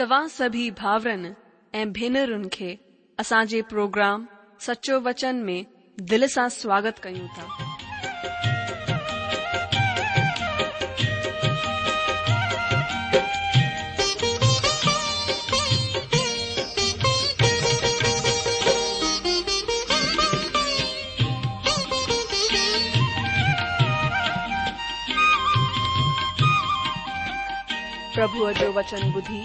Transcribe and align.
तव्हां 0.00 0.28
सभी 0.32 0.70
भावरन 0.78 1.24
ऐं 1.78 1.90
भेनरुनि 1.92 2.48
खे 2.52 2.68
असांजे 3.20 3.60
प्रोग्राम 3.72 4.24
सचो 4.66 4.98
वचन 5.08 5.42
में 5.46 5.64
दिल 6.10 6.26
सां 6.36 6.48
स्वागत 6.56 6.98
कयूं 7.04 7.26
था 7.28 7.46
प्रभुअ 28.14 28.50
जो 28.60 28.72
वचन 28.78 29.10
बुधी 29.12 29.44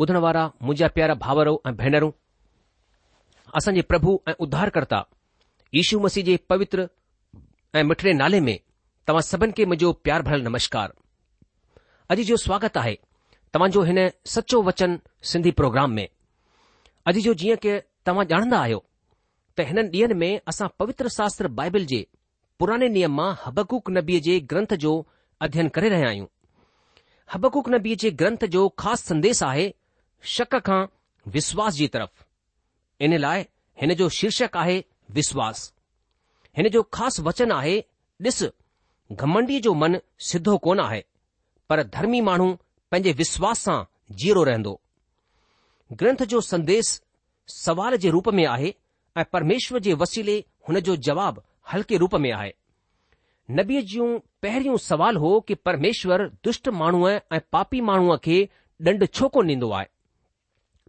ॿुधण 0.00 0.16
वारा 0.24 0.44
मुंहिंजा 0.62 0.88
प्यारा 0.96 1.14
भाउरो 1.22 1.52
ऐं 1.66 1.72
भेनरूं 1.76 2.10
असांजे 3.58 3.80
प्रभु 3.90 4.12
ऐं 4.28 4.32
उद्धारकर्ता 4.44 5.00
यु 5.74 5.98
मसीह 6.04 6.24
जे 6.24 6.36
पवित्र 6.50 6.86
ऐं 7.78 7.82
मिठड़े 7.88 8.12
नाले 8.20 8.40
में 8.46 8.56
तव्हां 9.06 9.22
सभिनि 9.26 9.52
खे 9.56 9.64
मुंहिंजो 9.72 9.92
प्यार 10.06 10.22
भरियलु 10.28 10.48
नमस्कार 10.48 10.92
अॼु 12.14 12.24
जो 12.30 12.36
स्वागत 12.44 12.76
आहे 12.84 12.94
तव्हांजो 13.54 13.82
हिन 13.90 13.98
सचो 14.36 14.62
वचन 14.70 14.98
सिंधी 15.32 15.50
प्रोग्राम 15.60 15.92
में 15.98 16.06
अॼु 17.12 17.20
जो 17.28 17.34
जीअं 17.44 17.56
की 17.66 17.76
तव्हां 18.06 18.26
ॼाणंदा 18.32 18.58
आहियो 18.62 18.80
त 19.58 19.68
हिन 19.72 19.78
ॾींहनि 19.98 20.18
में 20.24 20.30
असां 20.54 20.68
पवित्र 20.78 21.08
शास्त्र 21.18 21.48
बाइबिल 21.60 21.86
जे 21.92 22.00
पुराने 22.58 22.88
नियम 22.96 23.14
मां 23.22 23.28
हबकूक 23.44 23.90
नबीअ 23.98 24.24
जे 24.30 24.40
ग्रंथ 24.54 24.74
जो 24.86 24.94
अध्यन 25.48 25.68
करे 25.78 25.88
रहिया 25.96 26.08
आहियूं 26.14 26.26
हबकूक 27.32 27.68
नबी 27.78 27.94
जे 28.04 28.10
ग्रंथ 28.24 28.44
जो 28.56 28.66
ख़ासि 28.82 29.06
संदेश 29.08 29.42
आहे 29.42 29.70
शक 30.30 30.54
खां 30.66 30.84
विश्वास 31.32 31.74
जी 31.74 31.86
तरफ़ 31.94 32.24
इन 33.04 33.16
लाइ 33.18 33.44
हिन 33.80 33.94
जो 33.94 34.08
शीर्षक 34.18 34.56
आहे 34.56 34.82
विश्वासु 35.14 35.72
हिन 36.56 36.68
जो 36.76 36.82
ख़ासि 36.94 37.22
वचन 37.28 37.52
आहे 37.60 37.78
ॾिसु 38.24 38.46
घमंडी 39.12 39.58
जो 39.60 39.72
मन 39.82 39.96
सिधो 40.28 40.56
कोन 40.64 40.80
आहे 40.80 41.00
पर 41.68 41.82
धर्मी 41.94 42.20
माण्हू 42.28 42.50
पंहिंजे 42.90 43.12
विश्वास 43.22 43.58
सां 43.64 43.82
जीरो 44.22 44.42
रहंदो 44.50 44.74
ग्रंथ 46.02 46.22
जो 46.32 46.40
संदेस 46.40 46.90
सवाल 47.54 47.96
जे 48.04 48.10
रूप 48.16 48.28
में 48.38 48.44
आहे 48.46 48.72
ऐं 49.18 49.24
परमेश्वर 49.32 49.78
जे 49.86 49.92
वसीले 50.02 50.36
हुन 50.68 50.80
जो 50.90 50.96
जवाबु 51.08 51.40
हल्के 51.72 51.96
रूप 52.04 52.14
में 52.24 52.30
आहे 52.32 52.52
नबीअ 53.58 53.80
जूं 53.94 54.06
पहरियों 54.42 54.76
सवाल 54.90 55.16
हो 55.26 55.38
कि 55.48 55.54
परमेश्वर 55.68 56.28
दुष्ट 56.44 56.68
माण्हूअ 56.82 57.10
ऐं 57.32 57.40
पापी 57.52 57.80
माण्हूअ 57.90 58.16
खे 58.24 58.40
ॾंड 58.88 59.04
छो 59.12 59.28
कोन्ह 59.34 59.50
ॾीन्दो 59.52 59.70
आहे 59.80 59.88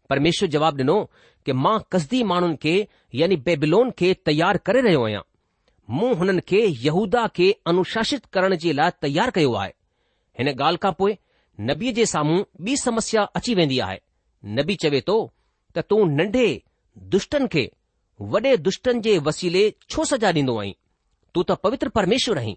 परमेश्वर 0.09 0.49
जवाबु 0.53 0.83
ॾिनो 0.83 0.97
कि 1.45 1.53
मां 1.63 1.77
कसदी 1.91 2.21
माण्हुनि 2.31 2.55
खे 2.63 2.73
यानी 3.19 3.35
बेबिलोन 3.45 3.91
खे 3.99 4.13
तयार 4.29 4.57
करे 4.67 4.81
रहियो 4.87 5.03
आहियां 5.05 5.21
मूं 5.97 6.13
हुननि 6.19 6.41
खे 6.49 6.61
यहूदा 6.85 7.25
खे 7.37 7.51
अनुशासित 7.71 8.25
करण 8.33 8.55
जे 8.63 8.73
लाइ 8.79 8.91
तयारु 9.05 9.31
कयो 9.37 9.53
आहे 9.61 9.73
हिन 10.39 10.47
ॻाल्हि 10.55 10.77
खां 10.85 10.91
पोइ 11.01 11.15
नबीअ 11.69 11.93
जे 12.01 12.05
साम्हूं 12.13 12.43
ॿी 12.69 12.77
समस्या 12.83 13.23
अची 13.39 13.55
वेंदी 13.61 13.79
आहे 13.87 13.99
नबी 14.59 14.75
चवे 14.83 15.01
थो 15.09 15.17
त 15.77 15.85
तूं 15.89 15.99
नंढे 16.19 16.45
दुष्टनि 17.15 17.47
खे 17.55 17.65
वॾे 18.33 18.55
दुष्टनि 18.69 19.01
जे 19.07 19.17
वसीले 19.27 19.63
छो 19.93 20.05
सजा 20.11 20.31
ॾींदो 20.39 20.57
आहीं 20.63 20.73
तूं 21.35 21.43
त 21.51 21.57
पवित्र 21.63 21.89
परमेश्वर 21.99 22.37
आहीं 22.43 22.55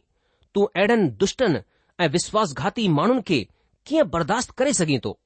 तूं 0.54 0.64
अहिड़नि 0.76 1.08
दुष्टनि 1.25 1.60
ऐं 2.04 2.08
विश्वासघाती 2.19 2.88
माण्हुनि 2.99 3.22
खे 3.28 3.40
कीअं 3.87 4.08
बर्दाश्त 4.16 4.50
करे 4.62 4.72
सघीं 4.82 4.99
थो 5.08 5.19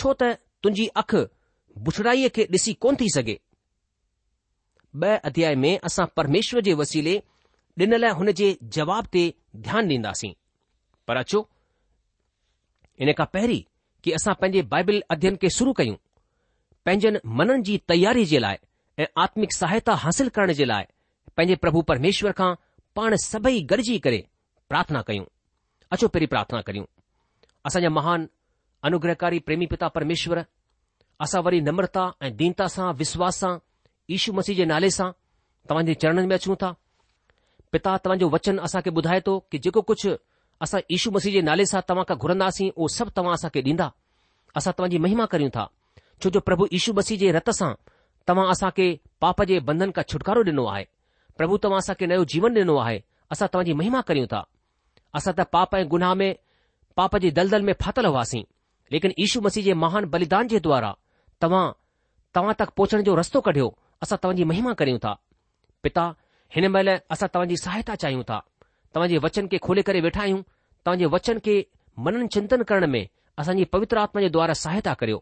छो 0.00 0.12
त 0.22 0.36
तुंहिंजी 0.62 0.86
अखि 1.00 1.20
बुछड़ाईअ 1.86 2.28
खे 2.36 2.44
ॾिसी 2.52 2.72
कोन 2.84 2.96
थी 3.00 3.08
सघे 3.14 3.36
ॿ 5.04 5.18
अध्याय 5.28 5.54
में 5.62 5.74
असां 5.88 6.04
परमेश्वर 6.16 6.60
जे 6.68 6.72
वसीले 6.80 7.16
ॾिनल 7.80 8.04
हुन 8.20 8.30
जे 8.40 8.48
जवाब 8.76 9.04
ते 9.12 9.22
ध्यानु 9.66 9.88
ॾींदासीं 9.94 10.32
पर 11.08 11.16
अचो 11.16 11.42
इन 13.04 13.12
खां 13.18 13.26
पहिरीं 13.36 13.62
की 14.04 14.12
असां 14.18 14.34
पंहिंजे 14.40 14.62
बाइबल 14.72 15.02
अध्ययन 15.14 15.36
खे 15.42 15.50
शुरू 15.58 15.72
कयूं 15.80 15.94
पंहिंजनि 16.86 17.18
मननि 17.38 17.62
जी 17.68 17.76
तयारी 17.92 18.24
जे 18.32 18.38
लाइ 18.46 18.56
ऐं 19.02 19.06
आत्मिक 19.24 19.52
सहायता 19.58 19.94
हासिल 20.04 20.28
करण 20.36 20.52
जे 20.60 20.64
लाइ 20.64 20.84
पंहिंजे 21.36 21.56
प्रभु 21.64 21.82
परमेश्वर 21.92 22.32
खां 22.42 22.52
पाण 22.98 23.16
सभई 23.26 23.60
गॾिजी 23.72 23.98
करे 24.06 24.24
प्रार्थना 24.68 25.02
कयूं 25.10 25.24
अचो 25.94 26.08
पहिरीं 26.08 26.28
प्रार्थना 26.34 26.60
करियूं 26.68 26.84
असांजा 27.66 27.88
महान 28.00 28.28
अनुग्रहकारी 28.84 29.38
प्रेमी 29.46 29.66
पिता 29.70 29.88
परमेश्वर 29.94 30.38
असां 31.24 31.42
वरी 31.46 31.60
नम्रता 31.68 32.04
ए 32.26 32.30
दीनता 32.42 32.66
सा 32.74 32.84
विश्वास 33.00 33.38
सा 33.42 33.48
ईशू 34.16 34.32
मसीह 34.38 34.56
जे 34.60 34.64
नाले 34.72 34.90
सा 34.98 35.08
तव्हां 35.72 35.84
जे 35.88 36.10
में 36.30 36.36
अचूं 36.36 36.54
था 36.62 36.70
पिता 37.74 37.96
तव्हांजो 38.04 38.28
वचन 38.34 38.58
असा 38.68 38.80
के 38.86 38.90
बुधाए 38.98 39.20
तो 39.26 39.34
कि 39.50 39.58
जेको 39.66 39.80
कुछ 39.90 40.06
असा 40.66 40.78
ईशू 40.98 41.10
मसीह 41.18 41.32
जे 41.36 41.40
नाले 41.48 41.66
सा 41.72 41.80
तव्हां 41.90 42.04
का 42.08 42.14
घुरंदासीं 42.26 42.70
उहो 42.76 42.88
सब 42.96 43.10
तव्हां 43.18 43.34
असां 43.40 43.50
के 43.56 43.60
ॾींदा 43.66 43.90
असा 44.60 44.70
तव्हांजी 44.78 44.98
महिमा 45.06 45.26
करियूं 45.34 45.50
था 45.56 45.66
छो 46.22 46.30
जो 46.36 46.40
प्रभु 46.48 46.66
यशू 46.72 46.92
मसीह 47.00 47.18
जे 47.24 47.32
रत 47.38 47.50
सां 47.60 47.72
तव्हां 48.28 48.48
असा 48.54 48.70
के 48.78 48.86
पाप 49.24 49.42
जे 49.52 49.60
बंधन 49.70 49.90
का 49.98 50.02
छुटकारो 50.12 50.42
ॾिनो 50.50 50.64
आहे 50.76 50.84
प्रभु 51.40 51.56
तव्हां 51.66 51.94
के 52.02 52.06
नयो 52.14 52.24
जीवन 52.34 52.54
डि॒नो 52.60 52.76
आहे 52.86 52.98
असा 53.34 53.46
तव्हांजी 53.52 53.72
महिमा 53.82 54.00
करियूं 54.10 54.26
था 54.34 54.42
असा 55.20 55.30
त 55.40 55.46
पाप 55.56 55.74
ए 55.74 55.84
गुनाह 55.94 56.14
में 56.22 56.30
पाप 57.00 57.16
जे 57.26 57.30
दलदल 57.40 57.62
में 57.68 57.72
फाथल 57.84 58.06
हुआसीं 58.12 58.42
लेकिन 58.92 59.12
यशू 59.18 59.40
मसीह 59.40 59.64
जे 59.64 59.74
महान 59.82 60.04
बलिदान 60.12 60.48
जे 60.52 60.60
द्वारा 60.60 60.94
तव्हां 61.40 61.66
तव्हां 62.34 62.54
तक 62.62 62.70
पहुचण 62.80 63.02
जो 63.08 63.14
रस्तो 63.16 63.40
कढियो 63.48 63.68
असां 64.02 64.16
तव्हांजी 64.22 64.44
महिमा 64.52 64.72
करियूं 64.80 64.98
था 65.04 65.12
पिता 65.82 66.06
हिन 66.56 66.66
महिल 66.76 66.88
असां 67.16 67.28
तव्हांजी 67.34 67.56
सहायता 67.64 67.94
चाहियूं 68.04 68.22
था 68.30 68.40
तव्हांजे 68.94 69.18
वचन 69.26 69.46
खे 69.52 69.58
खोले 69.66 69.82
करे 69.90 70.00
वेठा 70.06 70.20
आहियूं 70.22 70.42
तव्हांजे 70.86 71.06
वचन 71.14 71.38
खे 71.44 71.54
मनन 72.06 72.26
चिंतन 72.34 72.62
करण 72.70 72.90
में 72.90 73.04
असांजी 73.38 73.64
पवित्र 73.74 73.98
आत्मा 73.98 74.20
जे 74.22 74.28
द्वारा 74.38 74.54
सहायता 74.64 74.92
करियो 75.02 75.18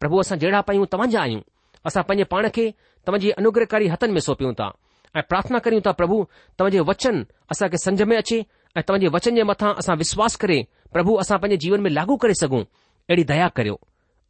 प्रभु 0.00 0.18
असां 0.20 0.38
जहिड़ा 0.38 0.60
पायूं 0.68 0.84
तव्हांजा 0.92 1.20
आहियूं 1.22 1.40
असां 1.88 2.02
पंहिंजे 2.08 2.24
पाण 2.34 2.48
खे 2.54 2.70
तव्हांजे 3.06 3.30
अनुग्रहकारी 3.42 3.88
हथनि 3.94 4.12
में 4.12 4.20
सौंपियूं 4.28 4.52
था 4.60 4.72
ऐं 5.16 5.22
प्रार्थना 5.28 5.58
करियूं 5.66 5.80
था 5.86 5.92
प्रभु 6.02 6.24
तव्हांजे 6.58 6.80
वचन 6.92 7.24
असांखे 7.52 7.76
सम्झ 7.84 8.02
में 8.10 8.16
अचे 8.16 8.38
ऐं 8.76 8.82
तव्हांजे 8.88 9.08
वचन 9.14 9.34
जे 9.36 9.42
मथां 9.50 9.72
असां 9.82 9.96
विश्वास 10.04 10.36
करे 10.44 10.62
प्रभु 10.92 11.14
असां 11.24 11.38
पंहिंजे 11.38 11.56
जीवन 11.66 11.80
में 11.86 11.90
लागू 11.90 12.16
करे 12.24 12.34
सघूं 12.42 12.62
अहिड़ी 13.10 13.24
दया 13.32 13.48
करियो 13.58 13.78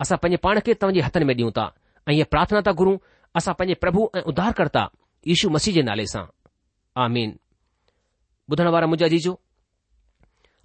असां 0.03 0.17
पंहिंजे 0.23 0.37
पाण 0.47 0.61
खे 0.67 0.75
तव्हांजे 0.81 1.01
हथनि 1.07 1.25
में 1.29 1.35
ॾियूं 1.35 1.51
था 1.57 1.67
ऐं 2.09 2.13
इहा 2.15 2.25
प्रार्थना 2.33 2.61
था 2.67 2.73
घुरूं 2.81 2.97
असां 3.37 3.55
पंहिंजे 3.59 3.75
प्रभु 3.85 4.09
ऐं 4.17 4.23
उधार 4.33 4.53
करता 4.61 4.83
यीशू 5.29 5.49
मसीह 5.57 5.75
जे 5.75 5.83
नाले 5.89 6.07
सां 6.13 6.25
आमीन 7.05 7.37
ॿुधण 8.53 8.69
वारा 8.75 8.87
मुंहिंजा 8.93 9.09
जीजो 9.15 9.33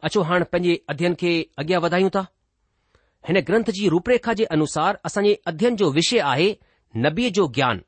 अचो 0.10 0.22
हाणे 0.30 0.46
पंहिंजे 0.54 0.78
अध्यन 0.94 1.16
खे 1.24 1.32
अॻियां 1.64 1.82
वधायूं 1.88 2.10
था 2.18 2.26
हिन 3.30 3.40
ग्रंथ 3.50 3.72
जी 3.80 3.88
रूपरेखा 3.96 4.34
जे 4.42 4.46
अनुसार 4.58 4.98
असांजे 5.10 5.34
अध्ययन 5.52 5.76
जो 5.82 5.90
विषय 5.98 6.20
आहे 6.34 6.48
नबीअ 7.06 7.30
जो 7.40 7.48
ज्ञान 7.58 7.82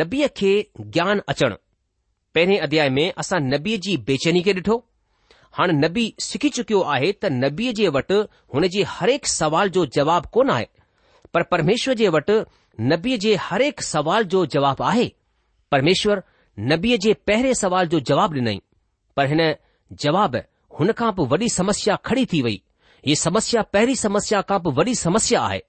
नबीअ 0.00 0.28
खे 0.36 0.52
ज्ञान 0.96 1.20
अचणु 1.34 1.56
पहिरें 2.34 2.58
अध्याय 2.66 2.88
में 2.98 3.06
असां 3.24 3.40
नबीअ 3.52 3.78
जी 3.88 3.96
बेचैनी 4.10 4.42
खे 4.48 4.52
ॾिठो 4.60 4.78
हाणे 5.58 5.72
नबी 5.78 6.04
सिखी 6.24 6.48
चुकियो 6.56 6.80
आहे 6.92 7.10
त 7.22 7.30
नबीअ 7.32 7.72
जे 7.78 7.88
वटि 7.94 8.18
हुन 8.54 8.66
जे 8.74 8.82
हरेक 8.92 9.26
सवाल 9.32 9.68
जो 9.76 9.84
जवाबु 9.96 10.28
कोन 10.34 10.50
आहे 10.50 10.64
पर 11.34 11.42
परमेश्वर 11.52 11.94
जे 12.02 12.08
वटि 12.14 12.36
नबीअ 12.92 13.16
जे 13.24 13.34
हरेक 13.48 13.82
सुवाल 13.88 14.22
जो 14.34 14.44
जवाबु 14.54 14.84
आहे 14.90 15.06
परमेश्वरु 15.74 16.20
नबीअ 16.72 16.96
जे 17.06 17.12
पहिरें 17.30 17.52
सुवाल 17.62 17.88
जो 17.94 18.00
जवाबु 18.10 18.36
ॾिनई 18.38 18.58
पर 19.16 19.26
हिन 19.32 19.42
जवाब 20.04 20.36
हुन 20.78 20.92
खां 20.98 21.10
बि 21.18 21.26
वॾी 21.32 21.48
समस्या 21.58 21.96
खड़ी 22.08 22.24
थी 22.32 22.40
वई 22.46 22.56
हीअ 23.06 23.16
समस्या 23.24 23.62
पहिरीं 23.76 23.94
समस्या 24.04 24.40
खां 24.50 24.58
बि 24.66 24.72
वॾी 24.78 24.94
समस्या 25.04 25.40
आहे 25.50 25.60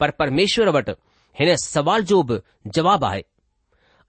पर 0.00 0.10
परमेश्वर 0.22 0.68
वटि 0.78 0.92
हिन 1.40 1.54
सुवाल 1.64 2.04
जो 2.12 2.22
बि 2.30 2.40
जवाबु 2.78 3.06
आहे 3.12 3.22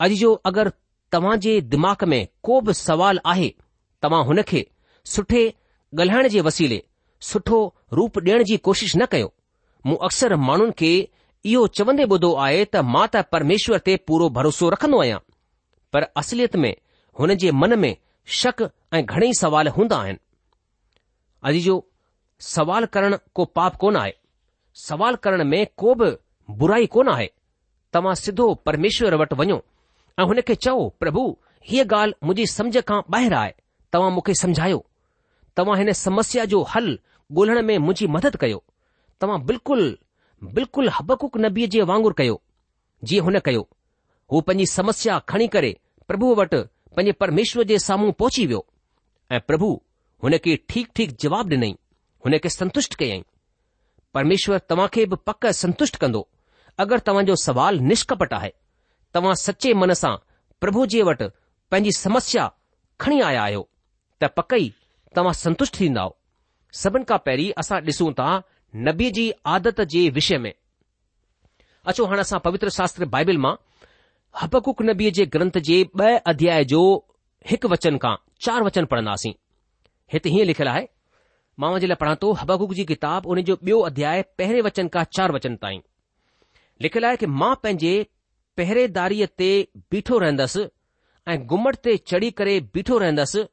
अॼु 0.08 0.16
जो 0.24 0.34
अगरि 0.52 0.76
तव्हां 1.18 1.38
जे 1.48 1.60
दिमाग़ 1.76 2.06
में 2.14 2.22
को 2.50 2.60
बि 2.70 2.74
सुवालु 2.84 3.20
आहे 3.36 3.54
तव्हांखे 4.08 4.66
सुठे 5.16 5.44
ॻाल्हाइण 6.00 6.28
जे 6.34 6.42
वसीले 6.48 6.82
सुठो 7.30 7.60
रूप 8.00 8.18
ॾियण 8.20 8.44
जी 8.50 8.58
कोशिश 8.68 8.92
न 8.98 9.06
कयो 9.12 9.32
मूं 9.86 9.96
अक्सर 10.08 10.36
माण्हुनि 10.48 10.74
खे 10.82 10.90
इहो 11.52 11.62
चवंदे 11.78 12.06
ॿुधो 12.16 12.32
आहे 12.46 12.64
त 12.74 12.84
मां 12.96 13.06
त 13.16 13.22
परमेश्वर 13.36 13.78
ते 13.88 13.96
पूरो 14.10 14.28
भरोसो 14.38 14.70
रखंदो 14.74 15.00
आहियां 15.06 15.20
पर 15.96 16.04
असलियत 16.22 16.56
में 16.66 16.74
हुन 17.22 17.34
जे 17.44 17.52
मन 17.62 17.76
में 17.86 17.92
शक 18.40 18.62
ऐं 18.98 19.02
घणेई 19.16 19.34
सवाल 19.40 19.68
हूंदा 19.78 19.98
आहिनि 20.06 20.22
अॼु 21.52 21.62
जो 21.68 21.78
सवाल 22.50 22.86
करण 22.98 23.16
को 23.40 23.46
पाप 23.60 23.78
कोन 23.86 23.96
आहे 24.02 24.14
सवाल 24.84 25.16
करण 25.28 25.44
में 25.54 25.60
को 25.84 25.96
बि 26.04 26.12
बुराई 26.62 26.86
कोन 26.98 27.10
आहे 27.16 27.28
तव्हां 27.98 28.14
सिधो 28.26 28.48
परमेश्वर 28.70 29.16
वटि 29.24 29.40
वञो 29.42 29.58
ऐं 30.22 30.30
हुन 30.34 30.42
खे 30.52 30.56
चओ 30.68 30.88
प्रभु 31.04 31.26
हीअ 31.72 31.88
ॻाल्हि 32.02 32.26
मुंहिंजी 32.28 32.46
समझ 32.56 32.86
खां 32.92 33.00
ॿाहिरि 33.20 33.36
आहे 33.44 33.52
तव्हां 33.94 34.12
मूंखे 34.18 34.34
समुझायो 34.44 34.80
तव्हां 35.60 35.78
हिन 35.78 35.92
समस्या 36.00 36.44
जो 36.52 36.62
हल 36.74 36.86
गोण 37.38 37.50
में 37.62 37.78
मुंहिंजी 37.78 38.06
मदद 38.16 38.36
कयो 38.42 38.64
तव्हां 39.22 39.40
बिल्कुलु 39.46 39.88
बिल्कुलु 40.58 40.90
हबकुक 40.98 41.38
नबीअ 41.46 41.68
जे 41.74 41.82
वांगुर 41.90 42.14
कयो 42.20 42.36
जीअं 43.10 43.24
हुन 43.26 43.40
कयो 43.48 43.64
हू 44.32 44.42
पंहिंजी 44.48 44.66
समस्या 44.74 45.18
खणी 45.32 45.48
करे 45.56 45.72
प्रभु 46.08 46.28
वटि 46.42 46.62
पंहिंजे 46.96 47.12
परमेश्वर 47.24 47.64
जे 47.72 47.80
साम्हूं 47.88 48.12
पहुची 48.22 48.46
वियो 48.52 48.62
ऐं 49.32 49.40
प्रभु 49.50 49.70
हुन 50.24 50.38
खे 50.48 50.56
ठीक 50.72 50.88
ठीक 50.96 51.18
जवाब 51.26 51.50
ॾिनई 51.58 51.72
हुनखे 52.26 52.50
संतुष्ट 52.60 52.96
कयई 53.04 53.22
परमेश्वर 54.14 54.58
तव्हां 54.70 54.88
खे 54.96 55.06
बि 55.12 55.16
पक 55.28 55.48
संतुष्ट 55.64 55.96
कंदो 56.06 56.28
अगरि 56.86 57.06
तव्हांजो 57.08 57.36
सुवाल 57.46 57.80
निष्कपट 57.92 58.34
आहे 58.42 58.52
तव्हां 59.16 59.36
सचे 59.46 59.74
मन 59.84 59.94
सां 60.06 60.16
प्रभु 60.62 60.86
जे 60.96 61.04
वटि 61.12 61.30
पंहिंजी 61.72 61.92
समस्या 62.04 62.50
खणी 63.04 63.22
आया 63.32 63.44
आहियो 63.48 63.68
त 64.22 64.36
पकई 64.38 64.70
तव्हां 65.16 65.34
संतुष्ट 65.38 65.80
थींदव 65.80 66.14
सभिनि 66.82 67.06
खां 67.10 67.18
पहिरीं 67.26 67.50
असां 67.62 67.80
ॾिसूं 67.86 68.12
था 68.20 68.30
नबीअ 68.88 69.12
जी 69.18 69.32
आदत 69.56 69.82
जे 69.94 70.02
विषय 70.18 70.38
में 70.44 70.54
अचो 71.92 72.06
हाणे 72.12 72.22
असां 72.26 72.40
पवित्र 72.48 72.70
शास्त्र 72.78 73.06
बाइबिल 73.16 73.38
मां 73.46 73.56
हबकुक 74.42 74.82
नबीअ 74.90 75.12
जे 75.20 75.26
ग्रंथ 75.36 75.58
जे 75.70 75.80
ॿ 76.00 76.20
अध्याय 76.34 76.64
जो 76.74 76.84
हिकु 77.52 77.68
वचन 77.76 77.98
खां 78.06 78.16
चार 78.46 78.64
वचन 78.70 78.86
पढ़ंदासीं 78.92 79.34
हिते 80.14 80.30
हीअं 80.36 80.46
लिखियलु 80.50 80.70
आहे 80.74 80.86
मां 81.64 81.72
जे 81.84 81.88
लाइ 81.92 82.02
पढ़ां 82.04 82.16
थो 82.24 82.32
हबकुक 82.42 82.74
जी 82.82 82.86
किताब 82.94 83.26
उन 83.36 83.42
जो 83.50 83.56
ॿियो 83.70 83.80
अध्याय 83.92 84.22
पहिरें 84.42 84.62
वचन 84.70 84.88
खां 84.98 85.04
चार 85.20 85.32
वचन 85.38 85.56
ताईं 85.66 85.82
लिखियलु 86.86 87.08
आहे 87.12 87.18
की 87.24 87.32
मां 87.44 87.54
पंहिंजे 87.64 87.96
पहिरेदारीअ 88.62 89.28
ते 89.42 89.50
बीठो 89.94 90.18
रहंदसि 90.26 90.68
ऐं 91.34 91.42
घुमट 91.56 91.76
ते 91.88 91.96
चढ़ी 92.12 92.30
करे 92.42 92.60
बीठो 92.76 92.98
रहंदसि 93.04 93.44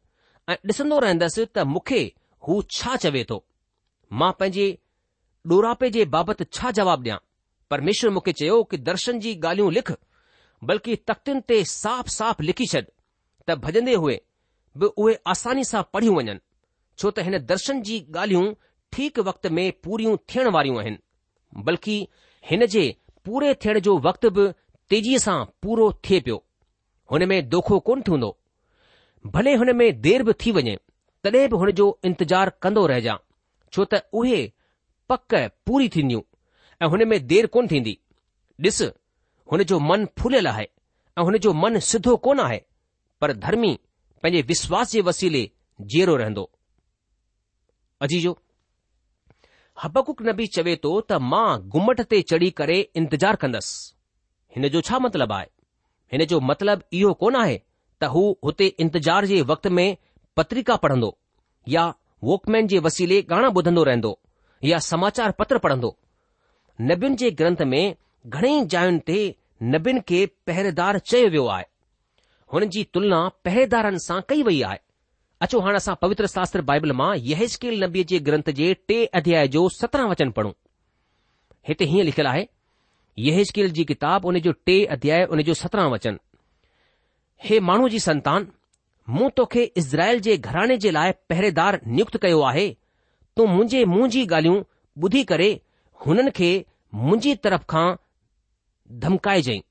ऐं 0.48 0.54
ॾिसंदो 0.68 0.98
रहंदसि 1.02 1.44
त 1.44 1.58
मूंखे 1.74 2.00
हू 2.48 2.60
छा 2.74 2.94
चवे 3.04 3.22
थो 3.30 3.38
मां 4.18 4.32
पंहिंजे 4.40 4.66
ॾोढापे 5.52 5.88
जे 5.96 6.04
बाबति 6.14 6.44
छा 6.58 6.70
जवाबु 6.78 7.02
ॾियां 7.06 7.18
परमेश्वर 7.70 8.10
मूंखे 8.16 8.32
चयो 8.40 8.62
कि 8.70 8.76
दर्शन 8.90 9.18
जी 9.24 9.34
ॻाल्हियूं 9.40 9.72
लिख 9.78 9.90
बल्कि 10.70 10.94
तख़्तियुनि 11.10 11.42
ते 11.52 11.58
साफ़ 11.70 12.08
साफ़ 12.18 12.42
लिखी 12.50 12.66
छॾ 12.74 12.80
त 13.48 13.56
भॼंदे 13.66 13.94
हुए 14.04 14.20
बि 14.78 14.86
उहे 15.00 15.16
आसानी 15.34 15.64
सां 15.72 15.82
पढ़ियूं 15.96 16.16
वञनि 16.20 16.38
छो 16.98 17.10
त 17.10 17.26
हिन 17.28 17.38
दर्शन 17.50 17.82
जी 17.90 17.98
ॻाल्हियूं 18.14 18.46
ठीकु 18.96 19.22
वक़्त 19.32 19.46
में 19.58 19.66
पूरियूं 19.86 20.16
थियण 20.30 20.50
वारियूं 20.58 20.78
आहिनि 20.84 21.64
बल्कि 21.70 21.98
हिन 22.52 22.66
जे 22.76 22.84
पूरे 23.26 23.52
थियण 23.64 23.80
जो 23.88 23.98
वक़्त 24.08 24.30
बि 24.38 24.48
तेज़ीअ 24.94 25.18
सां 25.28 25.38
पूरो 25.64 25.92
थिए 26.06 26.20
पियो 26.28 26.42
हुन 27.14 27.24
में 27.34 27.38
दोखो 27.56 27.78
कोन 27.90 28.00
थींदो 28.10 28.34
भले 29.34 29.54
हुन 29.56 29.74
में 29.76 30.00
देर 30.00 30.22
बि 30.24 30.32
थी 30.44 30.50
वञे 30.52 30.76
तॾहिं 31.24 31.48
बि 31.50 31.56
हुन 31.60 31.70
जो 31.80 31.86
इंतजारु 32.04 32.50
कंदो 32.62 32.86
रहिजां 32.90 33.16
छो 33.72 33.84
त 33.94 34.02
उहे 34.20 34.38
पक 35.10 35.34
पूरी 35.66 35.88
थींदियूं 35.96 36.22
ऐं 36.82 36.88
हुन 36.94 37.06
में 37.08 37.18
देर 37.32 37.46
कोन 37.56 37.68
थींदी 37.68 37.96
ॾिस 38.68 38.82
हुन 39.52 39.62
जो 39.72 39.78
मन 39.88 40.06
फुलियल 40.18 40.46
आहे 40.52 40.64
ऐं 41.18 41.24
हुन 41.28 41.38
जो 41.46 41.52
मन 41.64 41.78
सिधो 41.90 42.16
कोन 42.26 42.40
आहे 42.46 42.60
पर 43.20 43.32
धर्मी 43.44 43.72
पंहिंजे 44.22 44.42
विश्वास 44.48 44.92
जे 44.92 45.00
वसीले 45.10 45.50
जीअरो 45.92 46.16
रहंदो 46.22 46.50
अजीजो 48.06 48.38
हबकुक 49.82 50.22
नबी 50.30 50.46
चवे 50.58 50.76
थो 50.84 50.92
त 51.12 51.20
मां 51.34 51.48
घुमट 51.76 52.00
ते 52.12 52.20
चढ़ी 52.32 52.50
करे 52.62 52.78
इंतज़ारु 53.02 53.40
कंदसि 53.44 53.80
हिन 54.56 54.68
जो 54.76 54.80
छा 54.90 54.98
मतिलबु 55.08 55.34
आहे 55.40 55.48
हिन 56.14 56.24
जो 56.34 56.40
मतिलबु 56.50 56.94
इहो 57.00 57.12
कोन 57.22 57.36
आहे 57.42 57.56
त 58.00 58.04
हू 58.14 58.22
हुते 58.44 58.66
इंतिजार 58.82 59.26
जे 59.26 59.40
वक़्त 59.50 59.66
में 59.78 59.96
पत्रिका 60.36 60.76
पढ़ंदो 60.84 61.16
या 61.74 61.84
वोकमैन 62.24 62.66
जे 62.72 62.78
वसीले 62.86 63.20
गाना 63.30 63.48
ॿुधंदो 63.58 63.82
रहंदो 63.90 64.18
या 64.70 64.78
समाचार 64.86 65.30
पत्र 65.38 65.58
पढ़ंदो 65.66 65.96
नबियुनि 66.90 67.16
जे 67.22 67.30
ग्रंथ 67.40 67.62
में 67.72 67.94
घणेई 68.26 68.64
जायुनि 68.74 68.98
ते 69.10 69.18
नबियुनि 69.74 70.00
खे 70.10 70.20
पहिरेदार 70.46 70.98
चयो 71.12 71.28
वियो 71.36 71.46
आहे 71.54 71.64
हुन 72.52 72.68
जी 72.74 72.82
तुलना 72.94 73.20
पहिरेदारनि 73.48 73.98
सां 74.06 74.20
कई 74.32 74.42
वई 74.50 74.60
आहे 74.72 74.78
अचो 75.46 75.60
हाणे 75.66 75.76
असां 75.82 75.94
पवित्र 76.04 76.26
शास्त्र 76.34 76.62
बाइबल 76.72 76.92
मां 77.00 77.10
यहेशकेल 77.30 77.82
नबीअ 77.84 78.04
जे 78.12 78.18
ग्रंथ 78.28 78.50
जे 78.60 78.68
टे 78.90 78.98
अध्याय 79.20 79.48
जो 79.56 79.68
सत्रहं 79.78 80.10
वचन 80.12 80.30
पढ़ूं 80.40 80.52
हिते 81.70 81.84
हीअं 81.94 82.04
लिखियलु 82.10 82.30
आहे 82.34 82.46
यहेशकेल 83.30 83.70
जी 83.80 83.84
किताब 83.92 84.24
उन 84.32 84.38
जो 84.48 84.52
टे 84.68 84.78
अध्याय 84.98 85.24
उन 85.38 85.42
जो 85.50 85.54
सत्रहं 85.64 85.90
वचन 85.96 86.18
हे 87.44 87.58
माण्हू 87.60 87.88
जी 87.88 87.98
संतान 88.00 88.46
मूं 89.14 89.28
तोखे 89.36 89.62
इज़राइल 89.76 90.20
जे 90.20 90.36
घराणे 90.36 90.76
जे 90.84 90.90
लाइ 90.92 91.10
पहिरेदार 91.30 91.80
नियुक्त 91.86 92.16
कयो 92.22 92.40
आहे 92.42 92.68
तूं 93.36 93.46
मुंहिंजे 93.46 93.84
मुंहुं 93.84 94.08
जी 94.10 94.22
ॻाल्हियूं 94.26 94.62
ॿुधी 95.04 95.22
करे 95.30 95.48
हुननि 96.06 96.30
खे 96.36 96.48
मुंहिंजी 97.02 97.34
तरफ़ 97.46 97.64
खां 97.72 97.86
धमकाइजई 99.04 99.62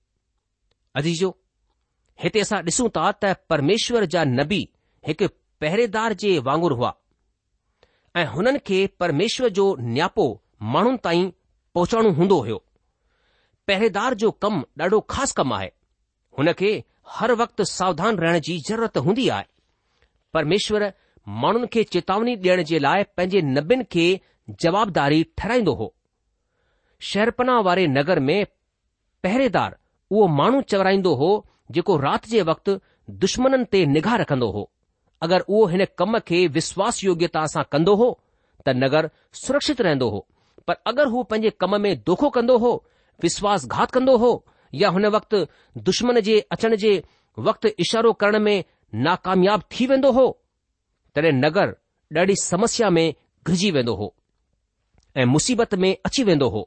अज़ीजो 1.01 1.29
हिते 2.23 2.39
असां 2.47 2.59
ॾिसूं 2.69 2.87
था 2.97 3.11
त 3.11 3.35
परमेश्वर 3.49 4.05
जा 4.15 4.23
नबी 4.39 4.61
हिकु 5.07 5.27
पहिरेदार 5.61 6.13
जे 6.23 6.37
वांगुरु 6.49 6.75
हुआ 6.81 6.93
ऐं 8.17 8.25
हुननि 8.35 8.59
खे 8.67 8.85
परमेश्वर 8.99 9.49
जो 9.59 9.65
नियापो 9.93 10.27
माण्हुनि 10.75 10.97
ताईं 11.05 11.29
पहुचणो 11.75 12.09
हूंदो 12.19 12.39
हुयो 12.41 12.63
पहिरेदार 13.67 14.13
जो 14.21 14.31
कमु 14.45 14.63
ॾाढो 14.81 14.99
ख़ासि 15.13 15.33
कमु 15.37 15.53
आहे 15.55 15.69
हुन 16.37 16.51
खे 16.59 16.71
हर 17.13 17.31
वक़्तु 17.39 17.63
सावधान 17.69 18.17
रहण 18.17 18.39
जी 18.45 18.57
ज़रूरत 18.67 18.97
हूंदी 19.05 19.27
आहे 19.29 19.45
परमेश्वर 20.33 20.91
माण्हुनि 21.41 21.67
खे 21.73 21.83
चेतावनी 21.93 22.35
ॾियण 22.35 22.63
जे 22.69 22.79
लाइ 22.79 23.03
पंहिंजे 23.17 23.41
नबियुनि 23.51 23.83
खे 23.91 24.05
जवाबदारी 24.61 25.23
ठहराईंदो 25.37 25.73
हो 25.81 25.93
शैरपना 27.09 27.59
वारे 27.67 27.85
नगर 27.87 28.19
में 28.29 28.45
पहिरेदार 29.23 29.77
उहो 30.11 30.27
माण्हू 30.39 30.61
चवराईंदो 30.73 31.13
हो 31.21 31.29
जेको 31.77 31.97
राति 32.05 32.29
जे 32.31 32.41
वक़्ति 32.51 32.77
दुश्मन 33.23 33.63
ते 33.75 33.85
निगाह 33.95 34.15
रखंदो 34.23 34.49
हो 34.57 34.69
अगरि 35.27 35.47
उहो 35.53 35.65
हिन 35.73 35.85
कम 36.01 36.19
खे 36.29 36.45
विश्वास 36.57 37.03
योग्यता 37.03 37.45
सां 37.55 37.63
कंदो 37.77 37.95
हो 38.03 38.09
त 38.67 38.73
नगर 38.85 39.09
सुरक्षित 39.43 39.81
रहंदो 39.87 40.09
हो 40.17 40.25
पर 40.67 40.77
अगरि 40.93 41.09
हू 41.15 41.23
पंहिंजे 41.31 41.49
कम 41.65 41.79
में 41.87 41.91
दोखो 42.11 42.29
कंदो 42.39 42.57
हो 42.67 42.73
विश्वासघात 43.27 43.91
कंदो 43.99 44.17
हो 44.25 44.31
या 44.81 44.89
हुन 44.95 45.05
वक़्तु 45.15 45.37
दुश्मन 45.87 46.19
जे 46.27 46.39
अचण 46.53 46.75
जे 46.83 46.93
वक़्तु 47.47 47.67
इशारो 47.83 48.11
करण 48.21 48.39
में 48.47 48.57
नाकामयाब 49.07 49.61
थी 49.71 49.85
वेंदो 49.91 50.11
हो 50.19 50.27
तॾहिं 51.15 51.31
नगर 51.45 51.75
ॾाढी 52.17 52.33
समस्या 52.41 52.89
में 52.97 53.05
घरजी 53.47 53.69
वेंदो 53.75 53.93
हो 53.99 54.07
ऐं 55.21 55.25
मुसीबत 55.35 55.73
में 55.83 55.91
अची 56.09 56.23
वेंदो 56.29 56.49
हो 56.55 56.61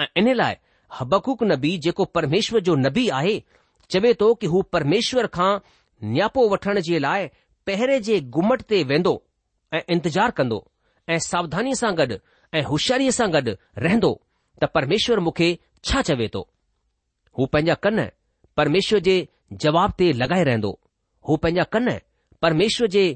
ऐं 0.00 0.06
इन 0.20 0.32
लाइ 0.34 0.54
हबकूक 0.98 1.42
नबी 1.52 1.72
जेको 1.86 2.04
परमेश्वर 2.18 2.60
जो 2.68 2.74
नबी 2.86 3.08
आहे 3.20 3.34
चवे 3.94 4.12
थो 4.20 4.32
कि 4.40 4.46
हू 4.54 4.62
परमेश्वर 4.76 5.26
खां 5.38 5.50
नियापो 6.12 6.48
वठण 6.52 6.80
जे 6.88 6.98
लाइ 7.06 7.26
पहिरे 7.70 7.98
जे 8.08 8.20
घुमट 8.40 8.62
ते 8.72 8.82
वेंदो 8.92 9.14
ऐं 9.74 9.80
इंतजारु 9.96 10.32
कंदो 10.40 10.58
ऐं 11.14 11.18
सावधानीअ 11.30 11.74
सां 11.82 11.92
गॾु 12.00 12.18
ऐं 12.58 12.62
होशियारीअ 12.70 13.16
सां 13.18 13.30
गॾु 13.36 13.56
रहंदो 13.86 14.12
त 14.62 14.70
परमेश्वर 14.78 15.20
मूंखे 15.26 15.50
छा 15.90 16.02
चवे 16.10 16.28
थो 16.38 16.48
हू 17.38 17.46
पंहिंजा 17.46 17.74
कन 17.86 17.98
परमेश्वर 18.56 18.98
जे 19.06 19.14
जवाब 19.64 19.90
ते 19.98 20.12
लॻाए 20.20 20.42
रहंदो 20.44 20.70
हू 21.28 21.36
पंहिंजा 21.44 21.64
कन 21.76 21.98
परमेश्वर 22.42 22.88
जे 22.98 23.06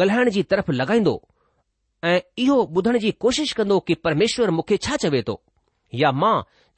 ॻाल्हाइण 0.00 0.28
जी 0.30 0.42
तरफ़ 0.52 0.70
लॻाईंदो 0.72 1.12
ऐं 2.04 2.20
इहो 2.42 2.54
ॿुधण 2.78 2.96
जी 3.04 3.10
कोशिश 3.24 3.52
कंदो 3.58 3.78
कि 3.86 3.94
परमेश्वर 4.06 4.50
मूंखे 4.56 4.76
छा 4.86 4.96
चवे 5.04 5.22
थो 5.28 5.36
या 6.02 6.10
मां 6.22 6.34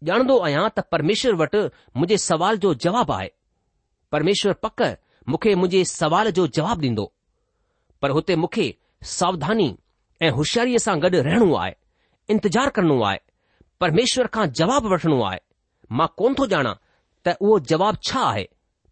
ॼाणंदो 0.09 0.37
आहियां 0.49 0.69
त 0.79 0.85
परमेश्वर 0.97 1.35
वटि 1.43 1.63
मुंहिंजे 2.01 2.19
सवाल 2.27 2.59
जो 2.65 2.73
जवाबु 2.87 3.13
आहे 3.17 3.31
परमेश्वर 4.17 4.53
पक 4.67 4.83
मूंखे 5.33 5.55
मुंहिंजे 5.63 5.85
सवाल 5.95 6.31
जो 6.39 6.47
जवाबु 6.61 6.83
ॾींदो 6.87 7.07
पर 8.03 8.11
हुते 8.19 8.37
मूंखे 8.45 8.69
सावधानी 9.17 9.69
ऐं 10.27 10.31
होशियारीअ 10.41 10.79
सां 10.87 10.97
गॾु 11.07 11.23
रहणो 11.31 11.53
आहे 11.65 11.75
इंतज़ारु 12.37 12.71
करणो 12.79 13.01
आहे 13.11 13.21
परमेश्वर 13.85 14.27
खां 14.37 14.47
जवाबु 14.63 14.95
वठणो 14.97 15.19
आहे 15.31 15.39
मां 15.97 16.07
कोन 16.18 16.35
थो 16.38 16.47
ॼाणा 16.52 16.73
त 17.25 17.28
उहो 17.40 17.59
जवाबु 17.71 17.99
छा 18.09 18.23
आहे 18.30 18.45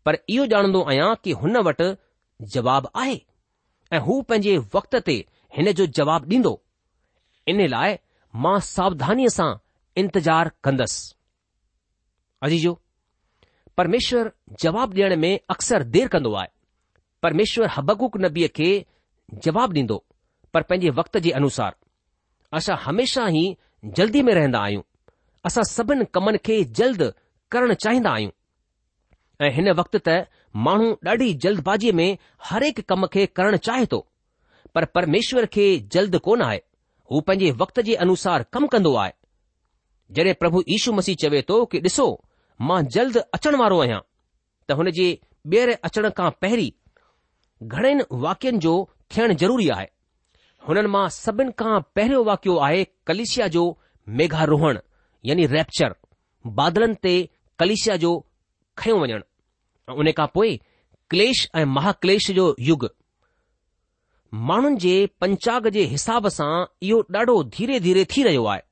पर 0.07 0.17
इहो 0.35 0.45
ॼाणंदो 0.53 0.83
आहियां 0.91 1.15
कि 1.25 1.33
हुन 1.43 1.57
वटि 1.69 1.89
जवाबु 2.55 2.89
आहे 3.03 3.17
ऐं 3.95 4.01
हू 4.07 4.21
पंहिंजे 4.29 4.57
वक़्त 4.75 4.97
ते 5.09 5.17
हिन 5.57 5.73
जो 5.81 5.87
जवाबु 5.99 6.27
ॾींदो 6.37 6.53
इन 7.53 7.61
लाइ 7.75 7.97
मां 8.45 8.59
सावधानीअ 8.73 9.29
सां 9.37 9.51
इंतज़ार 10.03 10.51
कंदसि 10.65 11.15
अजी 12.47 12.59
जो 12.65 12.73
परमेश्वर 13.77 14.31
जवाब 14.61 14.95
ॾियण 14.95 15.17
में 15.23 15.33
अक्सर 15.55 15.83
देर 15.97 16.09
कंदो 16.15 16.33
आहे 16.43 16.49
परमेश्वर 17.23 17.67
हबकुक 17.77 18.17
नबीअ 18.25 18.49
खे 18.57 18.71
जवाब 19.45 19.75
ॾींदो 19.81 20.03
पर 20.55 20.63
पंहिंजे 20.69 20.91
वक़्त 20.99 21.17
जे 21.27 21.31
अनुसार 21.41 21.77
असां 22.59 22.77
हमेशा 22.87 23.29
ई 23.45 23.47
जल्दी 23.99 24.21
में 24.29 24.35
रहंदा 24.35 24.61
आहियूं 24.67 24.83
असां 25.47 25.63
सभिनि 25.71 26.05
कमनि 26.17 26.39
खे 26.47 26.55
जल्द 26.79 27.03
करणु 27.53 27.75
चाहींदा 27.85 28.11
आहियूं 28.15 28.33
ऐं 29.47 29.51
हिन 29.59 29.69
वक़्तु 29.81 29.99
त 30.07 30.15
माण्हू 30.67 30.89
ॾाढी 31.09 31.29
जल्दबाज़ीअ 31.45 31.93
में 31.99 32.09
हर 32.49 32.63
हिकु 32.69 32.83
कम 32.91 33.07
खे 33.15 33.25
करणु 33.39 33.59
चाहे 33.67 33.85
थो 33.93 33.99
पर 34.75 34.85
परमेश्वर 34.99 35.47
खे 35.57 35.67
जल्द 35.97 36.17
कोन 36.27 36.43
आहे 36.47 36.59
हू 37.11 37.21
पंहिंजे 37.29 37.51
वक़्त 37.63 37.81
जे 37.89 37.95
अनुसार 38.07 38.45
कमु 38.57 38.67
कंदो 38.75 38.93
आहे 39.03 39.13
जॾहिं 40.19 40.35
प्रभु 40.43 40.63
यीशू 40.73 40.93
मसीह 40.99 41.17
चवे 41.25 41.43
थो 41.51 41.59
कि 41.75 41.81
ॾिसो 41.89 42.07
मां 42.69 42.81
जल्द 42.97 43.17
अचण 43.39 43.59
वारो 43.63 43.79
आहियां 43.87 44.01
त 44.67 44.81
हुन 44.81 44.91
जे 44.99 45.09
ॿीहर 45.55 45.75
अचण 45.91 46.11
खां 46.19 46.31
पहिरीं 46.45 46.75
घणनि 47.75 48.09
वाक्यनि 48.27 48.63
जो 48.67 48.75
थियणु 49.15 49.37
ज़रूरी 49.45 49.69
आहे 49.77 49.87
हुननि 50.69 50.93
मां 50.97 51.05
सभिनि 51.21 51.57
खां 51.63 51.77
पहिरियों 51.99 52.25
वाक्यो 52.33 52.57
आहे 52.71 52.85
कलिशिया 53.11 53.49
जो 53.59 53.63
मेघारोहण 54.21 54.85
यानी 55.27 55.45
रैप्चर 55.53 55.95
बादलनि 56.59 56.95
ते 57.05 57.13
कलिशिया 57.61 57.95
जो 58.03 58.11
खयो 58.81 58.99
वञणु 59.03 59.19
ऐं 59.91 59.95
उन 60.03 60.11
खां 60.19 60.27
पोइ 60.37 60.51
क्लेश 61.13 61.39
ऐं 61.61 61.65
महाक्लेश 61.77 62.31
जो 62.39 62.45
युग 62.69 62.85
माण्हुनि 64.51 64.77
जे 64.85 64.95
पंचांग 65.23 65.67
जे 65.77 65.83
हिसाब 65.95 66.29
सां 66.37 66.51
इहो 66.89 66.99
ॾाढो 67.17 67.35
धीरे 67.57 67.81
धीरे 67.87 68.05
थी 68.17 68.23
रहियो 68.29 68.45
आहे 68.53 68.63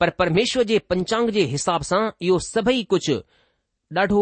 पर 0.00 0.10
परमेश्वर 0.22 0.62
जे 0.72 0.78
पंचांग 0.92 1.30
जे 1.36 1.42
हिसाब 1.54 1.82
सां 1.92 2.02
इहो 2.26 2.38
सभई 2.48 2.82
कुझु 2.94 3.16
ॾाढो 3.98 4.20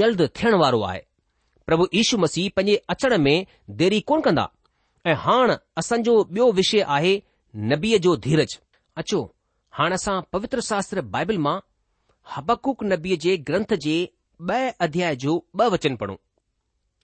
जल्द 0.00 0.22
थियण 0.38 0.54
वारो 0.64 0.82
आहे 0.90 1.00
प्रभु 1.66 1.86
यीशू 1.94 2.18
मसीह 2.26 2.50
पंहिंजे 2.56 2.80
अचण 2.94 3.16
में 3.28 3.36
देरी 3.82 4.00
कोन 4.10 4.20
कंदा 4.28 4.46
ऐं 5.10 5.14
हाणे 5.24 5.54
असांजो 5.82 6.20
ॿियो 6.34 6.50
विषय 6.60 6.80
आहे 6.96 7.14
नबीअ 7.72 7.98
जो 8.08 8.16
धीरज 8.26 8.58
अचो 9.02 9.20
हाणे 9.78 9.94
असां 9.94 10.20
पवित्र 10.32 10.60
शास्त्र 10.62 11.00
बाइबल 11.14 11.36
मां 11.44 11.56
हबकुक 12.34 12.82
नबीअ 12.90 13.16
जे 13.26 13.32
ग्रंथ 13.48 13.72
जे 13.84 13.94
ॿ 14.48 14.70
अध्याय 14.84 15.16
जो 15.22 15.32
ब 15.58 15.62
वचन 15.72 15.94
पढ़ूं 16.02 16.14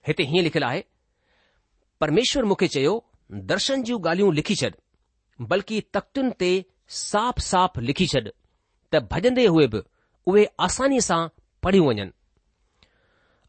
हिते 0.07 0.23
हीअं 0.31 0.43
लिखियलु 0.43 0.65
आहे 0.65 0.81
परमेश्वर 2.03 2.43
मूंखे 2.51 2.67
चयो 2.75 2.93
दर्शन 3.51 3.83
जूं 3.89 3.97
ॻाल्हियूं 4.09 4.33
लिखी 4.39 4.55
छॾ 4.61 4.69
बल्कि 5.53 5.79
तख़्तुनि 5.95 6.31
ते 6.43 6.51
साफ़ 6.99 7.39
साफ़ 7.47 7.79
लिखी 7.89 8.07
छॾ 8.13 8.19
त 8.93 9.01
भॼंदे 9.13 9.45
हुए 9.55 9.67
बि 9.75 9.81
उहे 10.31 10.45
आसानीअ 10.67 11.05
सां 11.09 11.19
पढ़ियूं 11.67 11.87
वञनि 11.91 12.07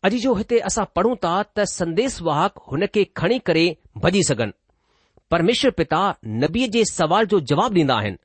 अॼु 0.09 0.19
जो 0.27 0.35
हिते 0.43 0.59
असां 0.73 0.85
पढ़ूं 0.99 1.15
था 1.27 1.37
त 1.59 2.09
वाहक 2.31 2.59
हुन 2.73 2.87
खे 2.97 3.07
खणी 3.23 3.39
करे 3.51 3.65
भॼी 4.07 4.23
सघनि 4.33 4.57
परमेश्वर 5.37 5.79
पिता 5.83 6.03
नबीअ 6.45 6.71
जे 6.79 6.85
सवाल 6.97 7.33
जो 7.35 7.41
जवाबु 7.55 7.85
ॾींदा 7.87 7.99
आहिनि 8.05 8.23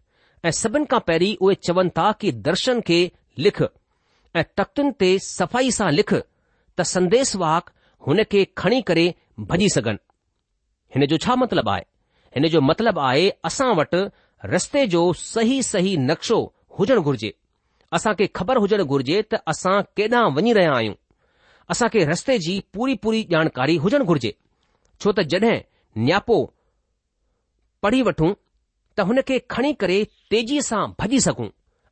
ऐं 0.47 0.51
सभिनि 0.55 0.85
खां 0.91 0.99
पहिरीं 1.07 1.35
उहे 1.43 1.55
चवनि 1.67 1.89
था 1.97 2.11
कि 2.19 2.31
दर्शन 2.47 2.79
खे 2.89 2.99
लिख 3.45 3.57
ऐं 3.61 4.43
तख़्तियुनि 4.59 4.91
ते 5.01 5.07
सफ़ाई 5.27 5.71
सां 5.77 5.87
लिख 5.99 6.13
त 6.19 6.81
संदेसवाक 6.91 7.69
हुन 8.07 8.23
खे 8.33 8.43
खणी 8.61 8.81
करे 8.89 9.05
भञी 9.49 9.69
सघनि 9.77 10.01
हिन 10.95 11.05
जो 11.13 11.17
छा 11.25 11.35
मतिलबु 11.41 11.71
आहे 11.71 11.83
हिन 12.37 12.47
जो 12.55 12.61
मतिलबु 12.69 13.01
आहे 13.09 13.27
असां 13.49 13.67
वटि 13.81 14.01
रस्ते 14.53 14.85
जो 14.95 15.01
सही 15.23 15.57
सही 15.71 15.95
नक्शो 16.11 16.39
हुजणु 16.79 17.01
घुरिजे 17.09 17.33
असां 17.99 18.13
खे 18.21 18.27
ख़बर 18.39 18.61
हुजणु 18.65 18.85
घुरिजे 18.93 19.19
त 19.33 19.41
असां 19.55 19.75
केॾांहुं 19.99 20.33
वञी 20.39 20.53
रहिया 20.61 20.73
आहियूं 20.79 20.97
असां 21.75 21.89
खे 21.95 22.05
रस्ते 22.13 22.37
जी 22.47 22.55
पूरी 22.77 22.95
पूरी 23.07 23.23
जानकारी 23.37 23.77
हुजणु 23.87 24.09
घुरिजे 24.13 24.33
छो 24.35 25.11
त 25.19 25.27
जड॒हिं 25.35 25.55
नियापो 26.07 26.39
पढ़ी 27.85 28.01
वठूं 28.09 28.33
त 28.97 29.01
हुन 29.07 29.21
खे 29.27 29.37
खणी 29.53 29.71
करे 29.81 29.97
तेज़ीअ 30.31 30.61
सां 30.69 30.83
भॼी 30.99 31.19
सघूं 31.25 31.47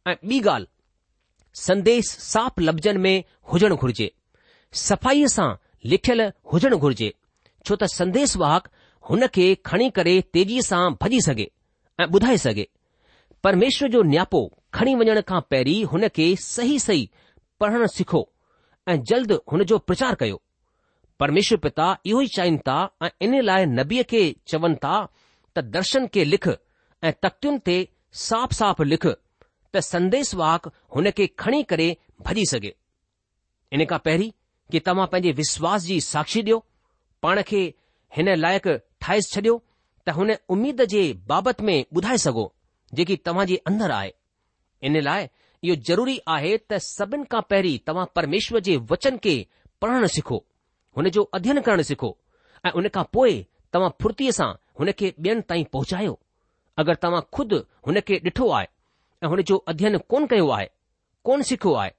ऐं 0.09 0.15
ॿी 0.29 0.39
ॻाल्हि 0.53 0.65
संदेश 1.63 2.07
साफ़ 2.31 2.59
लफ़्ज़नि 2.61 2.99
में 3.05 3.23
हुजणु 3.51 3.75
घुर्जे 3.81 4.07
सफ़ाईअ 4.85 5.27
सां 5.35 5.49
लिखियल 5.93 6.21
हुजणु 6.53 6.77
घुर्जे 6.85 7.09
छो 7.67 7.75
त 7.81 7.89
संदेस 7.97 8.35
वाहक 8.43 8.67
हुन 9.09 9.27
खे 9.35 9.45
खणी 9.69 9.89
करे 9.97 10.15
तेज़ीअ 10.33 10.61
सां 10.69 10.81
भॼी 11.03 11.19
सघे 11.27 11.47
ऐं 12.01 12.07
ॿुधाए 12.15 12.37
सघे 12.45 12.65
परमेश्वर 13.47 13.89
जो 13.97 14.01
नियापो 14.13 14.41
खणी 14.77 14.95
वञण 15.03 15.21
खां 15.29 15.41
पहिरीं 15.53 15.77
हुन 15.93 16.07
खे 16.17 16.27
सही 16.47 16.79
सही 16.87 17.07
पढ़णु 17.59 17.91
सिखो 17.99 18.23
ऐं 18.93 18.97
जल्द 19.11 19.35
हुन 19.51 19.63
जो 19.73 19.77
प्रचार 19.89 20.17
कयो 20.25 20.41
परमेश्वर 21.23 21.57
पिता 21.69 21.87
इहो 22.09 22.21
ई 22.27 22.33
चाहिनि 22.39 22.59
था 22.69 22.79
ऐं 23.05 23.13
इन 23.27 23.41
लाइ 23.51 23.65
नबीअ 23.79 24.09
खे 24.13 24.23
चवनि 24.53 24.81
था 24.87 24.93
त 25.07 25.69
दर्शन 25.79 26.09
खे 26.15 26.25
लिख 26.35 26.49
ऐं 27.05 27.11
तख़्तियुनि 27.23 27.59
ते 27.67 27.73
साफ़ 28.27 28.53
साफ़ 28.59 28.81
लिख 28.91 29.05
त 29.07 29.79
संदेश 29.87 30.33
वाक 30.41 30.67
हुन 30.95 31.09
खे 31.17 31.25
खणी 31.41 31.61
करे 31.71 31.87
भॼी 32.27 32.45
सघे 32.51 32.71
इन 33.75 33.83
खां 33.91 33.99
पहिरीं 34.07 34.29
कि 34.71 34.79
तव्हां 34.87 35.05
पंहिंजे 35.11 35.31
विश्वास 35.41 35.83
जी 35.89 35.99
साक्षी 36.05 36.41
ॾियो 36.47 36.57
पाण 37.23 37.41
खे 37.49 37.61
हिन 38.17 38.29
लाइक़ु 38.45 38.73
ठाहे 39.03 39.19
छॾियो 39.33 39.53
त 40.07 40.15
हुन 40.19 40.31
उमीद 40.57 40.81
जे 40.95 41.03
बाबति 41.31 41.63
में 41.67 41.77
ॿुधाए 41.97 42.17
सघो 42.25 42.45
जेकी 42.99 43.15
तव्हां 43.27 43.45
जे 43.53 43.59
अंदरि 43.71 43.93
आहे 43.99 44.11
इन 44.89 45.01
लाइ 45.09 45.29
इहो 45.63 45.75
ज़रूरी 45.91 46.19
आहे 46.37 46.57
त 46.57 46.79
सभिनि 46.89 47.29
खां 47.35 47.41
पहिरीं 47.53 47.77
तव्हां 47.89 48.05
परमेश्वर 48.19 48.65
जे 48.71 48.77
वचन 48.93 49.17
खे 49.27 49.35
पढ़णु 49.81 50.11
सिखो 50.17 50.41
हुन 50.97 51.09
जो 51.19 51.29
अध्यन 51.39 51.61
करणु 51.71 51.87
सिखो 51.93 52.15
ऐं 52.69 52.73
उन 52.81 52.89
खां 52.97 53.05
पोइ 53.19 53.39
तव्हां 53.73 53.91
फुर्तीअ 54.05 54.37
सां 54.41 54.49
हुन 54.79 54.91
खे 55.03 55.13
ॿियनि 55.27 55.49
ताईं 55.51 55.65
पहुचायो 55.77 56.19
अगरि 56.79 56.95
तव्हां 57.03 57.21
खुद 57.35 57.53
हुन 57.87 57.99
खे 58.07 58.15
ॾिठो 58.25 58.47
आहे 58.55 58.67
ऐं 59.23 59.27
हुन 59.33 59.41
जो 59.49 59.57
अध्ययन 59.71 59.97
कोन 60.09 60.25
कयो 60.31 60.47
आहे 60.55 60.67
कोन 61.25 61.41
सिखियो 61.49 61.73
आहे 61.81 61.91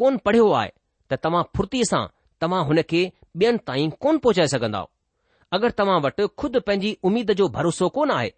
कोन 0.00 0.16
पढ़ियो 0.26 0.50
आहे 0.58 0.70
त 1.10 1.18
तव्हां 1.24 1.42
फुर्तीअ 1.56 1.84
सां 1.90 2.02
तव्हां 2.44 2.64
हुन 2.70 2.82
खे 2.90 3.00
ॿियनि 3.42 3.58
ताईं 3.66 3.90
कोन 4.06 4.18
पहुचाए 4.26 4.46
सघंदा 4.54 4.84
अगरि 5.58 5.72
तव्हां 5.78 5.98
वटि 6.06 6.26
खु़द 6.40 6.56
पंहिंजी 6.66 6.92
उमीद 7.10 7.30
जो 7.40 7.48
भरोसो 7.56 7.88
कोन 7.98 8.10
आहे 8.16 8.30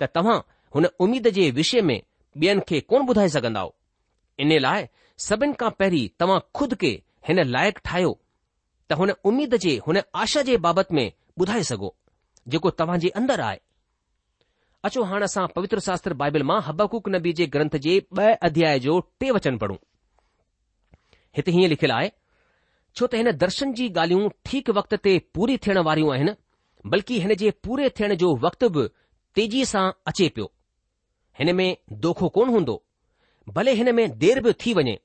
त 0.00 0.08
तव्हां 0.16 0.38
हुन 0.74 0.88
उमीद 1.06 1.28
जे 1.38 1.50
विषय 1.60 1.80
में 1.90 1.96
ॿियनि 2.42 2.66
खे 2.70 2.80
कोन 2.92 3.06
ॿुधाए 3.12 3.28
सघंदा 3.36 3.64
इन 4.44 4.58
लाइ 4.66 4.86
सभिनि 5.28 5.54
खां 5.60 5.70
पहिरीं 5.78 6.08
तव्हां 6.20 6.40
खुद 6.58 6.74
खे 6.82 6.92
हिन 7.28 7.44
लाइक़ु 7.56 7.80
ठाहियो 7.90 8.10
त 8.90 8.98
हुन 9.02 9.12
उमीद 9.32 9.54
जे 9.66 9.76
हुन 9.86 9.96
आशा 10.24 10.42
जे 10.50 10.56
बाबति 10.68 10.94
में 11.00 11.06
ॿुधाए 11.40 11.62
सघो 11.72 11.94
जेको 12.54 12.70
तव्हां 12.82 12.98
जे 13.00 13.08
अंदरि 13.22 13.42
आहे 13.50 13.60
अचो 14.88 15.02
हाणे 15.08 15.24
असां 15.24 15.44
पवित्र 15.54 15.78
शास्त्र 15.84 16.12
बाइबल 16.20 16.42
मां 16.50 16.58
हबकुक 16.66 17.08
नबी 17.14 17.32
जे 17.38 17.46
ग्रंथ 17.54 17.74
जे 17.86 17.94
ॿ 18.18 18.36
अध्याय 18.48 18.78
जो 18.84 18.92
टे 19.20 19.30
वचन 19.36 19.56
पढ़ूं 19.62 19.76
हिते 21.38 21.50
हीअं 21.56 21.68
लिखियलु 21.72 21.94
आहे 21.96 22.08
छो 22.98 23.06
त 23.14 23.18
हिन 23.20 23.30
दर्शन 23.42 23.72
जी 23.80 23.88
ॻाल्हियूं 23.96 24.30
ठीकु 24.50 24.72
वक़्त 24.78 24.94
ते 25.08 25.12
पूरी 25.36 25.56
थियण 25.66 25.80
वारियूं 25.90 26.12
आहिनि 26.14 26.32
बल्कि 26.96 27.18
हिन 27.24 27.34
जे 27.44 27.50
पूरे 27.68 27.88
थियण 27.98 28.14
जो 28.24 28.30
वक़्त 28.46 28.64
बि 28.78 28.84
तेज़ीअ 29.40 29.66
सां 29.72 29.84
अचे 30.12 30.28
पियो 30.40 30.48
हिन 31.42 31.52
में 31.60 31.68
दोखो 32.08 32.32
कोन 32.40 32.54
हूंदो 32.56 32.78
भले 33.60 33.76
हिन 33.82 33.92
में 34.00 34.06
देर 34.26 34.40
बि 34.48 34.56
थी 34.66 34.74
वञे 34.82 34.96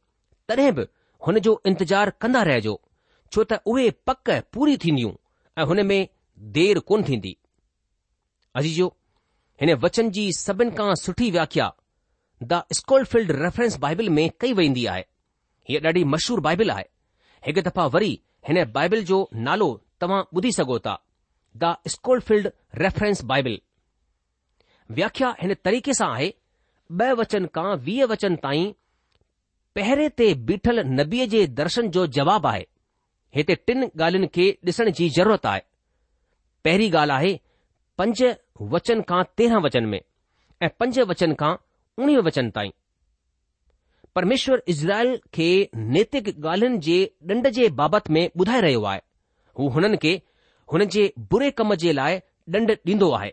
तॾहिं 0.52 0.72
बि 0.80 0.88
हुन 1.28 1.41
जो 1.50 1.58
इंतज़ार 1.74 2.13
कंदा 2.26 2.46
रहिजो 2.54 2.78
छो 3.32 3.50
त 3.52 3.62
उहे 3.74 3.89
पक 4.12 4.34
पूरी 4.58 4.78
थींदियूं 4.88 5.13
ऐं 5.60 5.69
हुन 5.74 5.86
में 5.93 6.00
देर 6.60 6.84
कोन 6.93 7.08
थींदी 7.12 7.38
अजीजो 8.62 8.93
हिन 9.61 9.73
वचन 9.83 10.09
जी 10.15 10.23
सभिनि 10.37 10.75
खां 10.77 10.93
सुठी 11.03 11.29
व्याख्या 11.31 11.65
द 12.51 12.61
स्कोल 12.79 13.03
रेफरेंस 13.43 13.77
बाइबिल 13.83 14.09
में 14.17 14.29
कई 14.41 14.53
वेंदी 14.59 14.85
आहे 14.93 15.03
हीअ 15.69 15.81
ॾाढी 15.87 16.03
मशहूर 16.13 16.39
बाइबिल 16.47 16.71
आहे 16.71 16.85
हिकु 17.45 17.61
दफ़ा 17.69 17.85
वरी 17.95 18.11
हिन 18.47 18.63
बाइबिल 18.77 19.03
जो 19.11 19.19
नालो 19.47 19.67
तव्हां 20.01 20.21
ॿुधी 20.35 20.51
सघो 20.59 20.79
था 20.87 20.95
the 21.63 21.75
Scofield 21.95 22.19
reference 22.29 22.51
reference 22.83 23.23
Bible 23.33 23.59
व्याख्या 24.99 25.35
हिन 25.41 25.53
तरीक़े 25.65 25.93
सां 26.01 26.09
आहे 26.13 26.31
ॿ 27.01 27.15
वचन 27.19 27.45
खां 27.57 27.69
वीह 27.85 28.05
वचन 28.11 28.35
ताईं 28.45 28.71
पहिरें 29.77 30.09
ते 30.21 30.33
बीठल 30.49 30.79
नबीअ 30.97 31.25
जे 31.29 31.45
दर्शन 31.59 31.87
जो 31.95 32.05
जवाबु 32.17 32.47
आहे 32.47 32.65
हिते 33.37 33.55
टिन 33.69 33.83
ॻाल्हियुनि 33.87 34.27
खे 34.35 34.49
ॾिसण 34.69 34.89
जी 34.99 35.09
ज़रूरत 35.19 35.45
आहे 35.51 35.61
पहिरीं 36.65 36.91
ॻाल्हि 36.91 37.15
आहे 37.19 37.37
पंज 38.01 38.21
वचन 38.73 39.01
खां 39.10 39.21
तेरहं 39.38 39.62
वचन 39.63 39.86
में 39.91 40.01
ऐं 40.65 40.69
पंज 40.79 40.99
वचन 41.13 41.34
खां 41.41 41.51
उणिवीह 42.03 42.21
वचन 42.27 42.49
ताईं 42.56 42.71
परमेश्वर 44.15 44.62
इज़राइल 44.73 45.12
खे 45.38 45.47
नैतिक 45.97 46.27
ॻाल्हियुनि 46.45 46.77
जे 46.88 46.97
ॾंड 47.32 47.47
जे 47.58 47.67
बाबति 47.82 48.13
में 48.15 48.23
ॿुधाए 48.39 48.62
रहियो 48.65 48.84
आहे 48.91 49.01
हू 49.60 49.67
हुननि 49.75 49.97
खे 50.06 50.13
हुन 50.73 50.86
जे 50.95 51.06
बुरे 51.34 51.49
कम 51.60 51.73
जे 51.84 51.93
लाइ 51.99 52.17
ॾंड 52.56 52.75
ॾींदो 52.88 53.10
आहे 53.19 53.32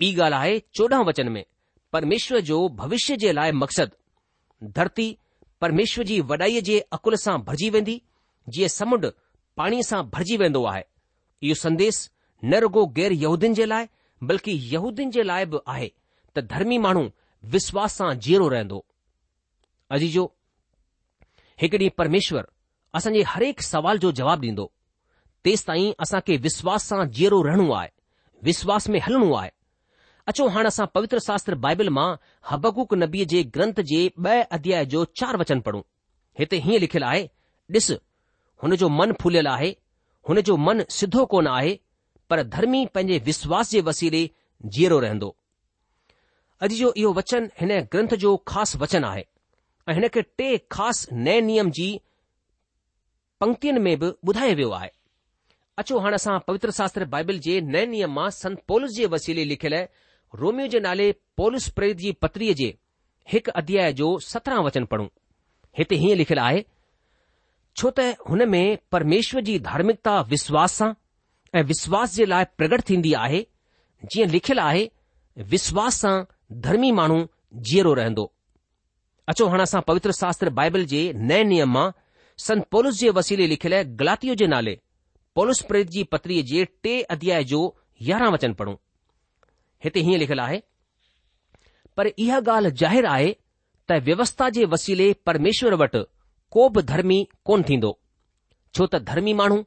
ॿी 0.00 0.12
ॻाल्हि 0.24 0.38
आहे 0.38 0.58
चोॾहं 0.76 1.04
वचन 1.08 1.28
में 1.36 1.44
परमेश्वर 1.92 2.40
जो 2.52 2.58
भविष्य 2.80 3.16
जे 3.24 3.32
लाइ 3.38 3.52
मक़सदु 3.62 4.68
धरती 4.78 5.08
परमेश्वर 5.60 6.04
जी 6.10 6.20
वॾाईअ 6.32 6.60
जे 6.70 6.78
अकुल 6.98 7.14
सां 7.26 7.38
भरिजी 7.48 7.70
वेंदी 7.78 8.00
जीअं 8.54 8.68
समुंड 8.78 9.06
पाणीअ 9.56 9.82
सां 9.90 10.02
भरिजी 10.14 10.36
वेंदो 10.44 10.64
आहे 10.72 10.82
इहो 10.82 11.54
संदेश 11.66 11.98
न 12.44 12.54
रुगो 12.62 12.84
गैर 12.96 13.12
यहूदियुनि 13.12 13.54
जे 13.54 13.64
लाइ 13.66 13.86
बल्कि 14.28 14.52
यहूदियुनि 14.72 15.12
जे 15.12 15.22
लाइ 15.22 15.44
बि 15.50 15.58
आहे 15.68 15.86
त 16.36 16.40
धर्मी 16.52 16.78
माण्हू 16.86 17.04
विश्वास 17.52 17.92
सां 17.98 18.12
जीअरो 18.26 18.48
रहंदो 18.54 18.84
अजी 19.96 20.08
जो 20.16 20.24
हिकु 21.62 21.76
ॾींहुं 21.76 21.96
परमेश्वर 21.98 22.46
असांजे 22.94 23.22
हरेक 23.32 23.60
सवाल 23.62 23.98
जो 24.04 24.12
जवाबु 24.20 24.46
ॾींदो 24.46 24.66
तेसि 25.44 25.64
ताईं 25.68 25.92
असां 26.06 26.20
खे 26.26 26.36
विश्वास 26.46 26.86
सां 26.88 27.04
जीअरो 27.18 27.40
रहणो 27.48 27.70
आहे 27.80 27.88
विश्वास 28.48 28.88
में 28.92 28.98
हलणो 29.06 29.32
आहे 29.40 29.50
अचो 30.28 30.46
हाणे 30.54 30.68
असां 30.68 30.86
पवित्र 30.94 31.18
शास्त्र 31.26 31.54
बाइबल 31.66 31.88
मां 31.98 32.08
हबकूक 32.50 32.94
नबीअ 33.02 33.26
जे 33.32 33.42
ग्रंथ 33.54 33.80
जे 33.92 34.00
ॿ 34.26 34.42
अध्याय 34.58 34.84
जो 34.94 35.04
चार 35.20 35.36
वचन 35.42 35.60
पढ़ूं 35.68 35.82
हिते 36.38 36.56
हीअं 36.66 36.80
लिखियलु 36.80 37.06
आहे 37.06 37.22
ॾिस 37.78 37.90
हुन 38.62 38.74
जो 38.82 38.88
मन 38.98 39.12
फुलियलु 39.20 39.48
आहे 39.50 39.70
हुन 40.28 40.40
जो 40.46 40.56
मन 40.66 40.82
सिधो 40.98 41.24
कोन 41.34 41.46
आहे 41.54 41.76
पर 42.32 42.42
धर्मी 42.42 42.84
पंहिंजे 42.94 43.16
विश्वास 43.24 43.70
जे 43.70 43.80
वसीले 43.88 44.20
जीअरो 44.74 44.98
रहंदो 45.04 45.28
अॼु 46.66 46.76
जो 46.78 46.92
इहो 47.00 47.12
वचन 47.16 47.48
हिन 47.60 47.72
ग्रंथ 47.94 48.14
जो 48.22 48.30
ख़ासि 48.50 48.78
वचन 48.82 49.04
आहे 49.08 49.24
ऐं 49.90 49.94
हिन 49.98 50.06
खे 50.14 50.22
टे 50.40 50.46
ख़ासि 50.76 51.14
नए 51.26 51.40
नियम 51.48 51.70
जी 51.78 51.88
पंक्तियुनि 53.44 53.80
में 53.88 53.98
बि 54.04 54.10
ॿुधायो 54.30 54.54
वियो 54.60 54.70
आहे 54.78 54.88
अचो 55.82 55.98
हाणे 56.06 56.14
असां 56.22 56.38
पवित्र 56.46 56.70
शास्त्र 56.78 57.04
बाइबल 57.16 57.38
जे 57.48 57.60
नए 57.74 57.84
नियम 57.96 58.14
मां 58.20 58.28
संत 58.38 58.62
पोलिसस 58.72 58.94
जे 59.00 59.06
वसीले 59.16 59.44
लिखियलु 59.52 59.82
रोमियो 60.42 60.68
जे 60.76 60.80
नाले 60.88 61.10
पोलिस 61.42 61.68
प्रेरित 61.80 61.96
जी 62.04 62.12
पत्रीअ 62.26 62.54
जे 62.62 62.72
हिकु 63.34 63.58
अध्याय 63.62 63.92
जो 64.02 64.08
सत्रहं 64.30 64.64
वचन 64.70 64.88
पढ़ूं 64.94 65.08
हिते 65.80 66.00
हीअं 66.06 66.16
लिखियलु 66.24 66.46
आहे 66.48 66.64
छो 66.64 67.94
त 67.98 68.10
हुन 68.32 68.48
में 68.56 68.64
परमेश्वर 68.96 69.48
जी 69.50 69.58
धार्मिकता 69.70 70.20
विश्वास 70.36 70.80
सां 70.82 70.92
ऐं 71.54 71.62
विश्वास 71.68 72.14
जे 72.14 72.24
लाइ 72.26 72.44
प्रगट 72.58 72.82
थींदी 72.88 73.12
आहे 73.24 73.40
जीअं 74.12 74.28
लिखियलु 74.30 74.60
आहे 74.62 74.88
विश्वास 75.50 75.94
सां 76.00 76.12
धर्मी 76.66 76.90
माण्हू 77.00 77.18
जीअरो 77.70 77.92
रहंदो 77.94 78.26
अचो 79.28 79.46
हाणे 79.48 79.62
असां 79.62 79.80
पवित्र 79.88 80.12
शास्त्र 80.20 80.48
बाइबल 80.60 80.84
जे 80.92 81.02
नए 81.30 81.42
नियम 81.50 81.72
मां 81.74 81.90
संत 82.46 82.64
पोलिसस 82.72 82.98
जे 83.00 83.10
वसीले 83.18 83.48
लिखियलु 83.52 83.82
गिलातियू 84.00 84.34
जे 84.42 84.46
नाले 84.54 84.76
पोलिस 85.38 85.60
प्रेत 85.72 85.86
जी 85.96 86.02
पत्रीअ 86.14 86.42
जे 86.52 86.64
टे 86.86 86.94
अध्याय 87.16 87.44
जो 87.52 87.60
यारहं 88.08 88.32
वचन 88.36 88.52
पढ़ूं 88.62 88.74
हिते 89.84 90.00
हीअं 90.08 90.18
लिखियलु 90.24 90.42
आहे 90.46 90.58
पर 91.96 92.06
इहा 92.24 92.38
ॻाल्हि 92.52 92.70
ज़ाहिरु 92.82 93.08
आहे 93.12 93.32
त 93.90 94.00
व्यवस्था 94.08 94.48
जे 94.58 94.64
वसीले 94.76 95.12
परमेश्वर 95.30 95.74
वटि 95.84 96.04
को 96.56 96.68
बि 96.78 96.82
धर्मी 96.92 97.26
कोन 97.50 97.62
थींदो 97.68 97.98
छो 98.76 98.86
त 98.96 99.02
धर्मी 99.12 99.32
माण्हू 99.42 99.64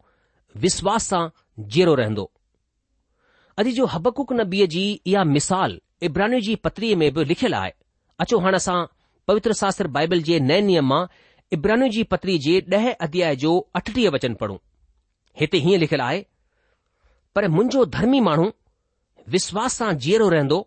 विश्वास 0.67 1.07
सां 1.13 1.25
जेरो 1.59 1.93
रहंदो 1.95 2.31
अॼु 3.59 3.71
जो 3.75 3.85
हबकुक 3.93 4.31
नबीअ 4.33 4.65
जी 4.75 4.81
इहा 5.11 5.23
मिसाल 5.23 5.79
इब्रानी 6.03 6.41
जी 6.47 6.55
पत्रीअ 6.67 6.95
में 6.97 7.11
बि 7.13 7.23
लिखियलु 7.25 7.55
आहे 7.57 7.71
अचो 8.23 8.39
हाणे 8.45 8.55
असां 8.57 8.77
पवित्र 9.27 9.53
शास्त्र 9.61 9.87
बाइबल 9.97 10.21
जे 10.29 10.39
नए 10.47 10.61
नियम 10.69 10.87
मां 10.89 11.05
इब्रानी 11.57 11.89
जी 11.97 12.03
पत्री 12.13 12.37
जे 12.47 12.59
ॾह 12.77 12.89
अध्याय 13.07 13.35
जो 13.43 13.53
अठटीह 13.75 14.09
वचन 14.15 14.33
पढ़ूं 14.41 14.57
हिते 15.39 15.57
हीअं 15.67 15.79
लिखियलु 15.79 16.03
आहे 16.03 16.21
पर 17.35 17.47
मुंहिंजो 17.55 17.85
धर्मी 17.95 18.19
माण्हू 18.27 18.49
विश्वास 19.35 19.77
सां 19.77 19.91
जीअरो 20.05 20.29
रहंदो 20.35 20.59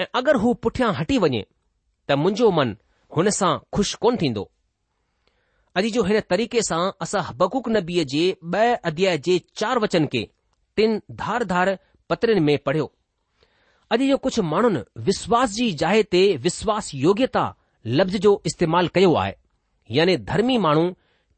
ऐं 0.00 0.04
अगरि 0.20 0.38
हू 0.42 0.54
पुठियां 0.66 0.92
हटी 1.00 1.18
वञे 1.24 1.44
त 2.08 2.12
मुंहिंजो 2.24 2.50
मन 2.60 2.76
हुन 3.16 3.30
सां 3.40 3.52
खु़शि 3.76 3.96
कोन 4.00 4.16
थींदो 4.22 4.50
अॼु 5.78 5.88
जो 5.94 6.02
हिन 6.08 6.20
तरीक़े 6.32 6.60
सां 6.66 6.76
असां 7.04 7.20
हबकुक 7.28 7.66
नबीअ 7.72 8.02
जे 8.12 8.20
ब॒ 8.52 8.60
अध्याय 8.90 9.16
जे 9.24 9.34
चार 9.60 9.78
वचन 9.84 10.06
खे 10.12 10.22
तिन 10.80 10.94
धार 11.22 11.44
धार 11.50 11.70
पत्रनि 12.12 12.40
में 12.46 12.56
पढ़ियो 12.68 12.86
अॼु 13.96 14.06
जो 14.10 14.16
कुझु 14.26 14.42
माण्हुनि 14.52 14.80
विश्वास 15.08 15.50
जी 15.56 15.66
जाइ 15.82 16.02
ते 16.14 16.22
विश्वास 16.46 16.90
योग्यता 17.00 17.42
लफ़्ज़ 17.98 18.16
जो 18.28 18.32
इस्तेमालु 18.50 18.88
कयो 18.94 19.12
आहे 19.24 19.34
याने 19.98 20.16
धर्मी 20.30 20.56
माण्हू 20.68 20.84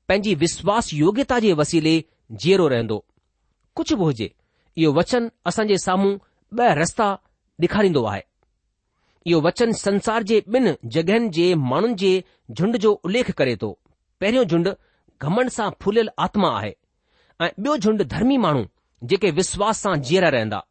पंहिंजी 0.08 0.34
विश्वास 0.44 0.92
योग्यता 1.00 1.38
जे 1.46 1.52
वसीले 1.62 1.96
जीअरो 2.44 2.68
रहंदो 2.74 3.02
कुझु 3.80 3.96
बि 3.96 4.04
हुजे 4.10 4.30
इहो 4.82 4.92
वचन 5.00 5.30
असांजे 5.52 5.78
साम्हूं 5.88 6.14
ब॒ 6.60 6.68
रस्ता 6.82 7.08
ॾेखारींदो 7.64 8.04
आहे 8.12 8.22
इहो 9.30 9.40
वचन 9.48 9.72
संसार 9.84 10.22
जे 10.30 10.40
ॿिनि 10.54 10.72
जॻहियुनि 10.94 11.28
जे 11.40 11.52
माण्हुनि 11.70 11.94
जे 12.04 12.14
झुंड 12.58 12.76
जो 12.86 12.92
उल्लेख 13.08 13.30
करे 13.40 13.56
थो 13.62 13.76
पहिरियों 14.20 14.44
झुंड 14.52 14.68
घमंड 15.22 15.48
सां 15.56 15.70
फुलियल 15.82 16.08
आत्मा 16.26 16.50
आहे 16.58 16.74
ऐं 17.44 17.48
ॿियो 17.64 17.76
झुंड 17.76 18.02
धर्मी 18.14 18.36
माण्हू 18.44 18.64
जेके 19.10 19.30
विश्वास 19.40 19.78
सां 19.82 19.94
जीअरा 20.08 20.28
रहंदा 20.36 20.62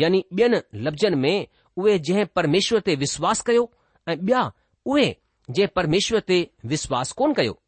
यानी 0.00 0.24
ॿियनि 0.34 0.60
लफ़्ज़नि 0.86 1.16
में 1.24 1.46
उहे 1.82 1.98
जंहिं 2.08 2.26
परमेश्वर 2.36 2.80
ते 2.88 2.94
विश्वास 3.04 3.40
कयो 3.48 3.68
ऐं 4.08 4.16
ॿिया 4.16 4.42
उहे 4.92 5.08
जंहिं 5.50 5.68
परमेश्वर 5.80 6.20
ते 6.30 6.38
विश्वास 6.72 7.12
कोन 7.20 7.32
कयो 7.40 7.58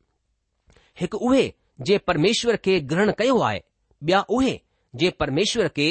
हिकु 1.01 1.19
उहे 1.31 1.45
जे 1.89 1.99
परमेश्वर 2.11 2.57
खे 2.65 2.79
ग्रहण 2.93 3.13
कयो 3.19 3.39
आहे 3.49 3.61
ॿिया 4.05 4.21
उहे 4.39 4.61
जे 5.03 5.11
परमेश्वर 5.23 5.69
खे 5.77 5.87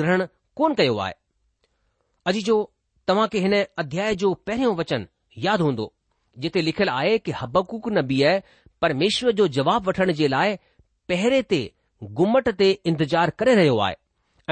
ग्रहण 0.00 0.26
कोन 0.60 0.74
कयो 0.74 0.96
आहे 1.06 1.14
अॼु 2.32 2.40
जो 2.50 2.56
तव्हां 3.08 3.26
खे 3.32 3.38
हिन 3.46 3.62
अध्याय 3.84 4.14
जो 4.24 4.34
पहिरियों 4.48 4.76
वचन 4.76 5.06
यादि 5.46 5.62
हूंदो 5.68 5.92
जिथे 6.42 6.60
लिखियलु 6.62 6.92
आहे 6.92 7.18
कि 7.18 7.32
हबकूक 7.42 7.88
न 7.92 8.02
बीह 8.06 8.40
परमेश्वर 8.82 9.32
जो 9.40 9.46
जवाब 9.56 9.86
वठण 9.88 10.12
जे 10.20 10.28
लाइ 10.28 10.56
पहिरें 11.08 11.42
ते 11.52 11.60
गुमट 12.20 12.48
ते 12.58 12.70
इंतजार 12.92 13.30
करे 13.38 13.54
रहियो 13.54 13.76
आहे 13.86 13.94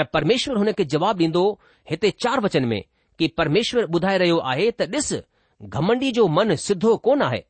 ऐं 0.00 0.04
परमेश्वर 0.14 0.56
हुन 0.58 0.72
खे 0.72 0.84
जवाब 0.94 1.18
ॾींदो 1.22 1.42
हिते 1.90 2.10
चार 2.24 2.40
वचन 2.40 2.64
में 2.68 2.82
कि 3.18 3.26
परमेश्वर 3.38 3.86
ॿुधाए 3.86 4.18
रहियो 4.18 4.36
आहे 4.52 4.70
त 4.70 4.82
ॾिस 4.94 5.12
घमंडी 5.62 6.10
जो 6.18 6.26
मन 6.36 6.54
सिधो 6.66 6.96
कोन 7.08 7.22
आहे 7.22 7.42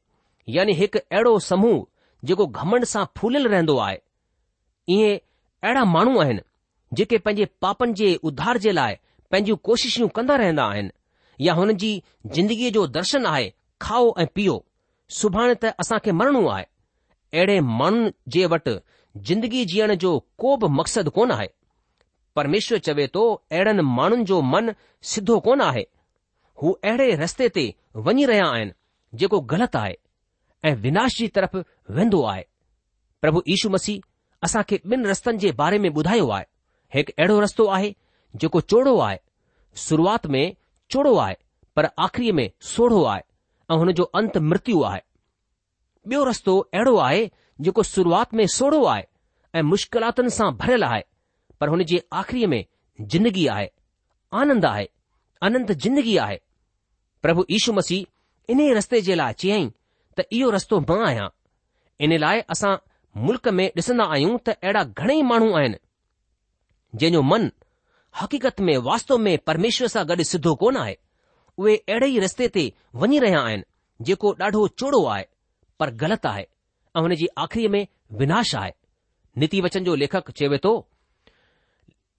यानी 0.57 0.73
हिकु 0.81 0.99
अहिड़ो 0.99 1.38
समूह 1.51 1.85
जेको 2.29 2.47
घमंड 2.47 2.85
सां 2.95 3.05
फूलियल 3.16 3.47
रहंदो 3.49 3.77
आहे 3.88 3.99
इएं 4.95 5.18
अहिड़ा 5.64 5.85
माण्हू 5.95 6.21
आहिनि 6.21 6.40
जेके 6.99 7.18
पंहिंजे 7.27 7.49
पापनि 7.62 7.92
जे 8.01 8.14
उधार 8.31 8.59
जे 8.64 8.73
लाइ 8.73 8.95
पंहिंजूं 9.31 9.57
कोशिशूं 9.68 10.09
कंदा 10.18 10.37
रहंदा 10.42 10.64
आहिनि 10.73 10.90
या 11.47 11.55
हुननि 11.61 11.75
जी 11.85 11.90
जिंदगीअ 12.37 12.71
जो 12.73 12.87
दर्शन 12.99 13.27
आहे 13.27 13.53
खाओ 13.83 14.09
ऐं 14.21 14.27
पीओ 14.38 14.55
सुभाणे 15.21 15.55
त 15.62 15.71
असांखे 15.85 16.11
मरणो 16.18 16.45
आहे 16.57 16.64
अहिड़े 17.38 17.59
माण्हुनि 17.79 18.11
जे 18.35 18.45
वटि 18.53 18.75
ज़िंदगी 19.29 19.64
जीअण 19.71 19.92
जो 20.05 20.11
को 20.42 20.53
बि 20.61 20.66
मक़सदु 20.81 21.11
कोन 21.16 21.31
आहे 21.37 21.47
परमेश्वर 22.38 22.79
चवे 22.88 23.07
थो 23.16 23.25
अहिड़नि 23.35 23.83
माण्हुनि 23.97 24.25
जो 24.31 24.40
मन 24.53 24.71
सिधो 25.12 25.38
कोन 25.47 25.61
आहे 25.71 25.83
हू 26.62 26.73
अहिड़े 26.90 27.09
रस्ते 27.23 27.49
ते 27.57 27.64
वञी 28.07 28.25
रहिया 28.33 28.47
आहिनि 28.53 29.16
जेको 29.23 29.40
ग़लति 29.53 29.79
आहे 29.83 29.95
ऐ 30.68 30.73
विनाश 30.87 31.18
जी 31.21 31.29
तरफ़ 31.37 31.57
वेंदो 31.99 32.23
आहे 32.35 32.45
प्रभु 33.25 33.42
यीशू 33.53 33.71
मसीह 33.77 34.45
असां 34.47 34.62
खे 34.71 34.79
ॿिनि 34.92 35.11
रस्तनि 35.12 35.38
जे 35.47 35.53
बारे 35.62 35.79
में 35.85 35.90
ॿुधायो 35.99 36.29
आहे 36.37 36.47
हिकु 36.97 37.12
अहिड़ो 37.18 37.40
रस्तो 37.47 37.66
आहे 37.79 37.92
जेको 38.42 38.61
चोड़ो 38.73 38.97
आहे 39.09 39.18
शुरूआति 39.88 40.29
में 40.37 40.45
चोड़ो 40.95 41.14
आहे 41.27 41.37
पर 41.77 41.85
आख़िरी 42.07 42.33
में 42.38 42.49
सोढ़ो 42.71 43.03
आहे 43.12 43.23
ऐं 43.73 43.79
हुन 43.79 43.93
जो 43.99 44.05
अंत 44.19 44.37
मृत्यु 44.53 44.83
आहे 44.85 45.01
ॿियो 46.11 46.23
रस्तो 46.25 46.59
अहिड़ो 46.61 46.97
आहे 47.07 47.21
जेको 47.67 47.83
शुरूआत 47.89 48.35
में 48.39 48.47
सोढ़ो 48.55 48.85
आहे 48.93 49.03
ऐं 49.59 49.63
मुश्किलातुनि 49.73 50.31
सां 50.37 50.51
भरियलु 50.63 50.87
आहे 50.89 51.03
पर 51.61 51.69
हुन 51.75 51.85
जे 51.93 52.03
आख़िरीअ 52.21 52.49
में 52.53 52.63
जिंदगी 53.15 53.47
आहे 53.57 53.69
आनंद 54.41 54.65
आहे 54.73 54.89
अनंत 55.49 55.73
जिंदगी 55.85 56.17
आहे 56.25 56.39
प्रभु 57.27 57.45
यशू 57.51 57.73
मसीह 57.79 58.53
इन्हे 58.55 58.73
रस्ते 58.79 59.01
जे 59.09 59.15
लाइ 59.23 59.33
चयई 59.45 59.69
त 60.19 60.27
इहो 60.39 60.51
रस्तो 60.57 60.81
मां 60.89 61.01
आहियां 61.07 61.29
इन 62.07 62.19
लाइ 62.25 62.41
असां 62.57 62.75
मुल्क 63.27 63.49
में 63.59 63.67
ॾिसंदा 63.79 64.05
आहियूं 64.17 64.37
त 64.47 64.57
अहिड़ा 64.59 64.85
घणेई 65.03 65.23
माण्हू 65.31 65.53
आहिनि 65.61 65.79
जंहिंजो 67.01 67.23
मन 67.33 67.51
हक़ीक़त 68.21 68.61
में 68.69 68.77
वास्तव 68.91 69.19
में 69.29 69.35
परमेश्वर 69.51 69.89
सां 69.97 70.07
गॾु 70.13 70.23
सिधो 70.33 70.55
कोन 70.65 70.77
आहे 70.85 70.97
उहे 71.61 71.77
अहिड़े 71.77 72.07
ई 72.07 72.19
रस्ते 72.25 72.47
ते 72.53 72.62
वञी 73.01 73.19
रहिया 73.23 73.41
आहिनि 73.49 73.62
जेको 74.09 74.33
ॾाढो 74.45 74.67
चोड़ो 74.83 75.05
आहे 75.15 75.27
पर 75.81 75.91
ग़लति 76.03 76.29
आहे 76.29 76.43
ऐं 76.43 77.01
हुन 77.01 77.15
जी 77.23 77.27
आख़िरी 77.45 77.67
में 77.75 77.87
विनाश 78.23 78.55
आहे 78.61 78.73
नीति 79.43 79.61
वचन 79.67 79.85
जो 79.88 79.95
लेखक 80.03 80.31
चवे 80.41 80.59
थो 80.65 80.73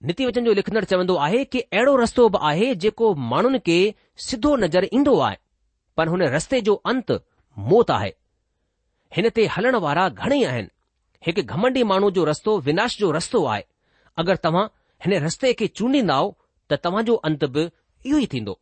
नीति 0.08 0.26
वचन 0.26 0.44
जो 0.44 0.52
लिखंदड़ 0.58 0.84
चवंदो 0.84 1.14
आहे 1.26 1.44
कि 1.54 1.60
अहिड़ो 1.60 1.96
रस्तो 1.96 2.28
बि 2.28 2.38
आहे 2.52 2.74
जेको 2.84 3.14
माण्हुनि 3.32 3.58
खे 3.66 3.76
सिधो 4.26 4.54
नज़र 4.64 4.88
ईंदो 4.94 5.18
आहे 5.26 5.36
पर 5.96 6.08
हुन 6.14 6.22
रस्ते 6.36 6.60
जो 6.68 6.74
अंत 6.94 7.12
मौत 7.72 7.90
आहे 7.90 8.12
हिन 9.16 9.28
ते 9.34 9.46
हलण 9.56 9.76
वारा 9.86 10.08
घणेई 10.08 10.44
आहिनि 10.50 10.68
हिकु 11.26 11.42
घमंडी 11.54 11.82
माण्हू 11.94 12.10
जो 12.16 12.24
रस्तो 12.30 12.58
विनाश 12.68 12.98
जो 12.98 13.10
रस्तो 13.18 13.44
आहे 13.54 13.64
अगरि 14.18 14.36
तव्हां 14.44 14.66
हिन 15.04 15.18
रस्ते 15.24 15.52
खे 15.62 15.66
चूंडींदव 15.76 16.34
त 16.70 16.78
तव्हांजो 16.84 17.14
अंत 17.30 17.44
बि 17.56 17.68
इहो 18.06 18.18
ई 18.18 18.26
थींदो 18.32 18.58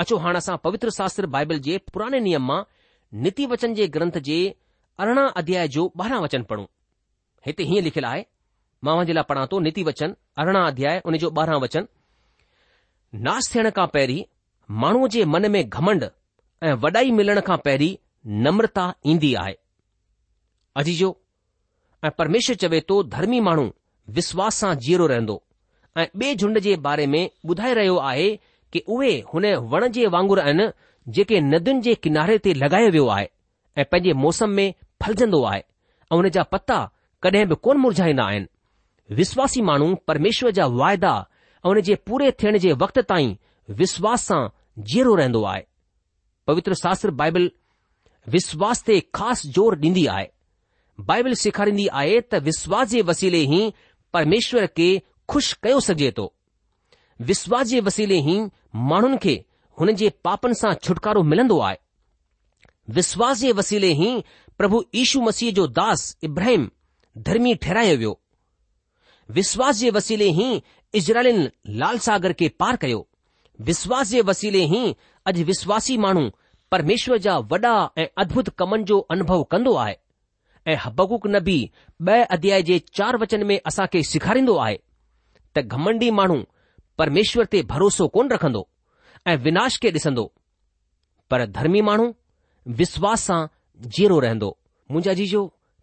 अचो 0.00 0.16
हाणे 0.24 0.38
असां 0.38 0.54
पवित्र 0.64 0.88
शास्त्र 0.96 1.26
बाइबल 1.32 1.58
जे 1.64 1.76
पुराणे 1.92 2.18
नियम 2.26 2.44
मां 2.50 2.60
नीति 3.24 3.44
वचन 3.52 3.74
जे 3.78 3.86
ग्रंथ 3.96 4.16
जे 4.28 4.36
अरिड़हं 5.04 5.26
अध्याय 5.40 5.68
जो 5.74 5.82
ॿारहं 6.02 6.20
वचन 6.24 6.42
पढ़ूं 6.50 6.64
हिते 7.46 7.62
हीअं 7.70 7.82
लिखियलु 7.88 8.06
आहे 8.10 8.22
मां 8.86 8.94
जे 9.06 9.12
लाइ 9.18 9.24
पढ़ा 9.32 9.44
थो 9.52 9.58
नीति 9.66 9.82
वचन 9.90 10.14
अरिड़हं 10.44 10.62
अध्याय 10.70 11.00
उन 11.10 11.16
जो 11.24 11.30
ॿारहं 11.40 11.60
वचन 11.64 11.88
नास 13.28 13.50
थियण 13.54 13.70
खां 13.80 13.86
पहिरीं 13.96 14.22
माण्हूअ 14.84 15.08
जे 15.16 15.24
मन 15.36 15.50
में 15.56 15.60
घमंड 15.68 16.04
ऐं 16.68 16.74
वॾाई 16.84 17.10
मिलण 17.20 17.40
खां 17.50 17.58
पहिरीं 17.68 17.92
नम्रता 18.48 18.86
ईंदी 19.12 19.34
आहे 19.44 19.56
अजीजो 20.82 21.10
ऐं 22.04 22.10
परमेश्वर 22.22 22.56
चवे 22.64 22.80
थो 22.92 23.02
धर्मी 23.16 23.40
माण्हू 23.50 23.68
विश्वास 24.20 24.62
सां 24.64 24.74
जीअरो 24.86 25.12
रहंदो 25.14 25.40
ऐं 26.00 26.06
ॿिए 26.14 26.34
झुंड 26.42 26.58
जे 26.68 26.76
बारे 26.88 27.06
में 27.16 27.22
ॿुधाए 27.26 27.74
रहियो 27.80 27.96
आहे 28.12 28.30
कि 28.72 28.82
उहे 28.96 29.12
हुन 29.32 29.46
वण 29.72 29.86
जे 29.96 30.06
वांगुरु 30.14 30.40
आहिनि 30.42 30.66
जेके 31.16 31.40
नदियुनि 31.52 31.80
जे 31.86 31.94
किनारे 32.04 32.36
ते 32.44 32.52
लॻायो 32.62 32.90
वियो 32.96 33.06
आहे 33.16 33.26
ऐं 33.80 33.84
पंहिंजे 33.92 34.12
मौसम 34.24 34.50
में 34.56 34.74
फलजंदो 35.02 35.42
आहे 35.50 35.60
ऐं 36.12 36.16
हुन 36.16 36.28
जा 36.36 36.42
पता 36.54 36.78
कॾहिं 37.24 37.46
बि 37.48 37.54
कोन 37.64 37.76
मुरझाईंदा 37.84 38.24
आहिनि 38.28 39.16
विश्वासी 39.20 39.62
माण्हू 39.70 39.94
परमेश्वर 40.10 40.50
जा 40.58 40.66
वाइदा 40.80 41.12
ऐं 41.64 41.68
हुन 41.68 41.80
जे 41.88 41.94
पूरे 42.08 42.30
थियण 42.42 42.58
जे 42.66 42.72
वक़्त 42.82 42.98
ताईं 43.12 43.34
विश्वास 43.80 44.24
सां 44.30 44.40
जीरो 44.94 45.14
रहंदो 45.22 45.42
आहे 45.54 45.62
पवित्र 46.46 46.74
शास्त्र 46.82 47.10
बाइबल 47.22 47.50
विश्वास 48.36 48.82
ते 48.86 49.00
ख़ासि 49.14 49.48
ज़ोर 49.56 49.76
ॾींदी 49.86 50.04
आहे 50.16 50.26
बाइबल 51.10 51.32
सेखारींदी 51.42 51.86
आहे 52.00 52.20
त 52.32 52.40
विश्वास 52.48 52.88
जे 52.88 53.02
वसीले 53.10 53.38
ई 53.38 53.60
परमेश्वर 54.16 54.66
खे 54.76 54.88
खु़शि 55.32 55.54
कयो 55.62 55.80
सघिजे 55.88 56.10
थो 56.18 56.32
विश्वास 57.30 57.66
जे 57.72 57.80
वसीले 57.86 58.18
ई 58.34 58.38
माण्हुनि 58.76 59.16
खे 59.22 59.34
हुन 59.80 59.92
जे 59.96 60.08
पापनि 60.24 60.54
सां 60.54 60.72
छुटकारो 60.82 61.22
मिलंदो 61.22 61.58
आहे 61.68 61.76
विश्वास 62.96 63.38
जे 63.40 63.52
वसीले 63.58 63.88
ई 63.92 64.20
प्रभु 64.58 64.82
यीशू 64.94 65.20
मसीह 65.22 65.50
जो 65.54 65.66
दास 65.78 66.16
इब्राहिम 66.24 66.68
धर्मी 67.28 67.54
ठहिरायो 67.62 67.96
वियो 67.98 68.18
विश्वास 69.38 69.76
जे 69.76 69.90
वसीले 69.96 70.26
ई 70.30 70.62
इज़राइल 70.98 71.50
लाल 71.80 71.98
सागर 72.06 72.32
खे 72.38 72.48
पार 72.60 72.76
कयो 72.82 73.06
विश्वास 73.68 74.08
जे 74.10 74.20
वसीले 74.30 74.64
ई 74.78 74.90
अॼु 75.28 75.44
विश्वासी 75.50 75.96
माण्हू 76.04 76.28
परमेश्वर 76.72 77.18
जा 77.26 77.36
वॾा 77.52 77.74
ऐं 77.98 78.06
अद्भुत 78.22 78.48
कमनि 78.62 78.84
जो 78.90 78.98
अनुभव 79.12 79.42
कंदो 79.52 79.74
आहे 79.84 79.96
ऐं 80.72 80.76
हबकूक 80.84 81.26
नबी 81.36 81.58
बि 82.02 82.12
ॿ 82.22 82.26
अध्याय 82.36 82.62
जे 82.68 82.78
चार 82.94 83.16
वचन 83.22 83.44
में 83.46 83.58
असां 83.66 83.86
खे 83.92 84.02
सेखारींदो 84.12 84.56
आहे 84.64 84.76
त 85.56 85.62
घमंडी 85.66 86.10
माण्हू 86.20 86.42
પરમેશ્વર 87.00 87.46
તે 87.48 87.58
ભરોસો 87.70 88.04
કોણ 88.14 88.28
રખંદો 88.36 88.62
એ 89.30 89.32
વિનાશ 89.44 89.76
કે 89.82 89.88
દિસંદો 89.94 90.24
પર 91.28 91.40
ધર્મી 91.54 91.80
માણું 91.88 92.12
વિશ્વાસા 92.80 93.46
જીરો 93.94 94.16
રહેંદો 94.24 94.50
મુજા 94.92 95.16
જીજો 95.20 95.42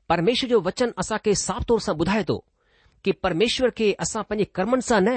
પરમેશ્વર 0.10 0.50
જો 0.54 0.60
વચન 0.66 0.92
આસા 0.94 1.20
કે 1.26 1.32
સાફ 1.48 1.66
તોરસા 1.70 1.98
બુઢાય 2.00 2.26
તો 2.32 2.38
કે 3.04 3.12
પરમેશ્વર 3.24 3.72
કે 3.80 3.88
આસા 3.98 4.28
પંજે 4.30 4.46
કરમન 4.56 4.82
સા 4.90 5.02
ન 5.08 5.10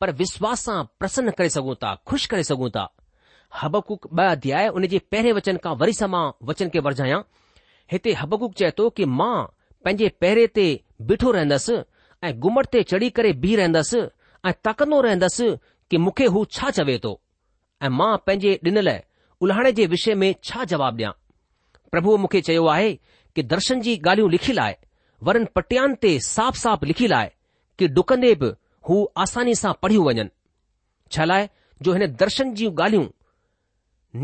પર 0.00 0.10
વિશ્વાસા 0.20 0.86
પ્રસન્ન 0.98 1.28
કરી 1.36 1.52
સગુતા 1.56 1.94
ખુશ 2.08 2.24
કરી 2.32 2.48
સગુતા 2.50 2.88
હબકુક 3.60 4.02
બા 4.16 4.32
અધ્યાય 4.36 4.72
ઉને 4.76 4.86
જે 4.92 4.98
પહેરે 5.12 5.30
વચન 5.36 5.58
કા 5.64 5.76
વરી 5.80 5.98
સમાં 6.00 6.26
વચન 6.46 6.70
કે 6.72 6.78
વર્જાયા 6.86 7.26
હતે 7.92 8.10
હબકુક 8.20 8.52
ચેતો 8.58 8.84
કે 8.96 9.04
માં 9.18 9.40
પંજે 9.84 10.06
પહેરે 10.20 10.44
તે 10.56 10.66
બેઠો 11.08 11.28
રહેંદસ 11.36 11.66
એ 12.26 12.28
ગુમરતે 12.42 12.78
ચડી 12.90 13.12
કરે 13.16 13.30
બી 13.42 13.56
રહેંદસ 13.60 13.92
ऐं 14.46 14.52
ताक़ 14.64 14.82
रहंदसि 14.82 15.56
कि 15.90 15.96
मूंखे 15.98 16.24
हू 16.34 16.44
छा 16.56 16.70
चवे 16.78 16.98
थो 17.04 17.12
ऐं 17.82 17.88
मां 17.98 18.16
पंहिंजे 18.26 18.52
ॾिनल 18.68 18.90
उल्हाणे 19.44 19.72
जे 19.78 19.86
विषय 19.94 20.14
में 20.22 20.32
छा 20.48 20.64
जवाबु 20.72 20.98
ॾियां 21.02 21.12
प्रभुअ 21.92 22.16
मूंखे 22.22 22.40
चयो 22.48 22.66
आहे 22.74 22.92
कि 23.34 23.42
दर्शन 23.52 23.80
जी 23.86 23.96
ॻाल्हियूं 23.98 24.30
लिखियलु 24.30 24.62
आहे 24.62 24.76
वरन 25.28 25.44
पटियान 25.56 25.94
ते 26.04 26.10
साफ़ 26.28 26.56
साफ़ 26.62 26.84
लिखी 26.90 27.06
आहे 27.20 27.30
कि 27.78 27.88
डुकंदे 27.98 28.34
बि 28.42 28.50
हू 28.88 28.96
आसानी 29.24 29.54
सां 29.62 29.72
पढ़ियूं 29.82 30.04
वञनि 30.06 30.28
छा 31.16 31.24
लाइ 31.30 31.48
जो 31.86 31.92
हिन 31.96 32.06
दर्शन 32.22 32.54
जूं 32.60 32.70
ॻाल्हियूं 32.84 33.06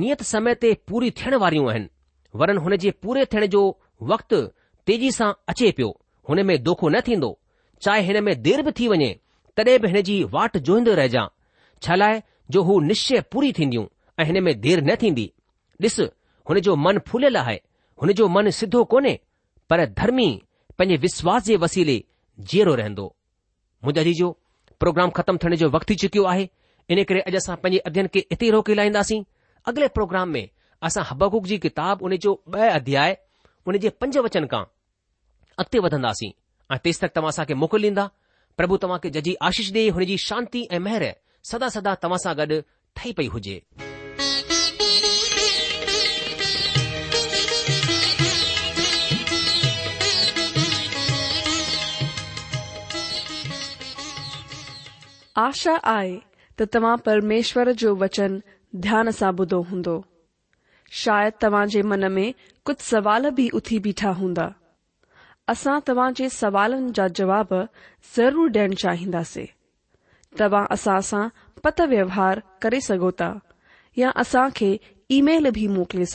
नियत 0.03 0.23
समय 0.33 0.55
ते 0.65 0.73
पूरी 0.89 1.11
थियण 1.21 1.35
वारियूं 1.45 1.71
आहिनि 1.71 1.89
वरन 2.43 2.59
हुन 2.67 2.77
जे 2.87 2.91
पूरे 3.05 3.25
थियण 3.33 3.47
जो 3.55 3.63
वक़्तु 4.13 4.43
तेज़ी 4.87 5.11
सां 5.21 5.33
अचे 5.55 5.71
पियो 5.81 5.91
हुन 6.29 6.43
में 6.51 6.57
दोखो 6.69 6.89
न 6.95 7.01
थींदो 7.09 7.31
चाहे 7.85 8.01
हिन 8.11 8.23
में 8.25 8.35
देर 8.49 8.63
बि 8.69 8.73
थी 8.81 8.89
वञे 8.95 9.11
तॾहिं 9.65 9.81
बि 9.81 9.89
हिन 9.93 10.03
जी 10.09 10.15
वाट 10.35 10.57
जोईंदो 10.67 10.93
रहिजां 10.99 11.25
छा 11.85 11.95
लाइ 12.03 12.21
जो 12.55 12.63
हू 12.69 12.79
निश्चय 12.81 13.21
पूरी 13.33 13.53
थींदियूं 13.59 13.85
ऐं 14.21 14.25
हिन 14.27 14.43
में 14.45 14.53
देरि 14.61 14.83
न 14.89 14.97
थींदी 15.03 15.27
ॾिस 15.83 15.99
हुन 16.49 16.61
जो 16.69 16.77
मन 16.85 16.99
फुलियल 17.09 17.37
आहे 17.37 17.59
हुन 18.03 18.13
जो 18.21 18.29
मन 18.37 18.51
सिधो 18.61 18.85
कोन्हे 18.93 19.19
पर 19.71 19.85
धर्मी 20.01 20.29
पंहिंजे 20.79 20.97
विश्वास 21.05 21.45
जे 21.45 21.57
वसीले 21.65 22.03
जीअरो 22.53 22.75
रहंदो 22.81 23.07
मुंहिंजो 23.85 24.01
अजीजो 24.01 24.31
प्रोग्राम 24.81 25.11
ख़तमु 25.19 25.39
थियण 25.45 25.55
जो 25.63 25.69
वक़्तु 25.71 25.93
थी 25.93 25.99
चुकियो 26.05 26.25
आहे 26.33 26.49
इन 26.95 27.03
करे 27.09 27.21
अॼु 27.31 27.37
असां 27.43 27.57
पंहिंजे 27.65 27.79
अध्यन 27.91 28.07
खे 28.15 28.21
इते 28.35 28.47
ई 28.47 28.51
रोके 28.57 28.75
लाहींदासीं 28.81 29.23
अॻिले 29.73 29.89
प्रोग्राम 29.99 30.29
में 30.37 30.43
असां 30.89 31.05
हबकूक 31.11 31.47
जी 31.53 31.59
किताब 31.67 32.03
उन 32.09 32.17
जो 32.27 32.33
ॿ 32.57 32.69
अध्याय 32.81 33.17
उन 33.69 33.79
जे 33.87 33.91
पंज 34.03 34.19
वचन 34.29 34.47
खां 34.55 34.63
अॻिते 35.65 35.79
वधंदासीं 35.89 36.31
ऐं 36.75 36.79
तेसि 36.85 37.07
तक 37.07 37.13
तव्हां 37.17 37.29
असांखे 37.37 37.55
मोकिल 37.65 37.85
ॾींदा 37.89 38.09
प्रभु 38.59 38.77
तव्हां 38.85 38.99
खे 39.03 39.11
जजी 39.15 39.33
आशीष 39.49 39.71
ॾे 39.77 39.83
हुन 39.97 40.05
जी 40.07 40.17
शांती 40.29 40.63
ऐं 40.73 40.79
महिर 40.87 41.05
सदा 41.51 41.69
सदा 41.77 41.95
तव्हां 42.03 42.19
सां 42.25 42.37
गॾु 42.39 42.61
ठही 42.97 43.13
पई 43.19 43.27
हुजे 43.37 43.61
आशा 55.41 55.75
आहे 55.97 56.17
त 56.59 56.63
तव्हां 56.75 56.97
परमेश्वर 57.05 57.71
जो 57.83 57.95
वचन 58.03 58.41
ध्यान 58.87 59.11
सां 59.19 59.33
ॿुधो 59.45 59.61
हूंदो 59.71 59.95
शायदि 61.03 61.39
तव्हां 61.45 61.67
जे 61.77 61.83
मन 61.93 62.11
में 62.19 62.27
कुझु 62.67 62.85
सवाल 62.91 63.31
बि 63.41 63.49
उथी 63.61 63.79
बीठा 63.87 64.11
हूंदा 64.23 64.49
असा 65.51 65.79
तवा 65.87 66.07
जे 66.17 66.29
सवालन 66.31 66.85
जा 66.97 67.07
जवाब 67.19 67.53
ज़रूर 68.17 68.49
डेण 68.57 68.75
चाहिंदे 68.83 69.45
तव्हां 70.41 70.65
असा 70.75 70.99
सा 71.11 71.23
पत 71.65 71.81
व्यवहार 71.93 72.41
करे 72.63 72.81
सघो 72.89 73.11
या 74.01 74.11
असा 74.23 74.45
खे 74.59 74.69
ईमेल 75.17 75.51
बि 75.57 75.67
मोकिले 75.77 76.07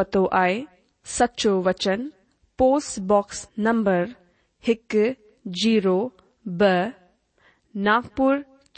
पतो 0.00 0.24
आए 0.42 0.60
सचो 1.18 1.54
वचन 1.68 2.06
पोस्टबॉक्स 2.62 3.40
नंबर 3.68 4.04
एक 4.74 4.96
जीरो 5.62 5.96
ब 6.62 6.70
नागपुर 7.88 8.36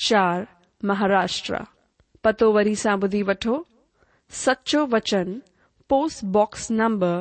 चार 0.08 0.46
महाराष्ट्र 0.90 1.64
पतो 2.24 2.52
वरी 2.58 2.74
सा 2.86 2.94
ॿुधी 3.02 3.22
वो 3.32 3.60
सचो 4.46 4.86
वचन 4.96 5.38
पोस्टबॉक्स 5.90 6.70
नंबर 6.80 7.20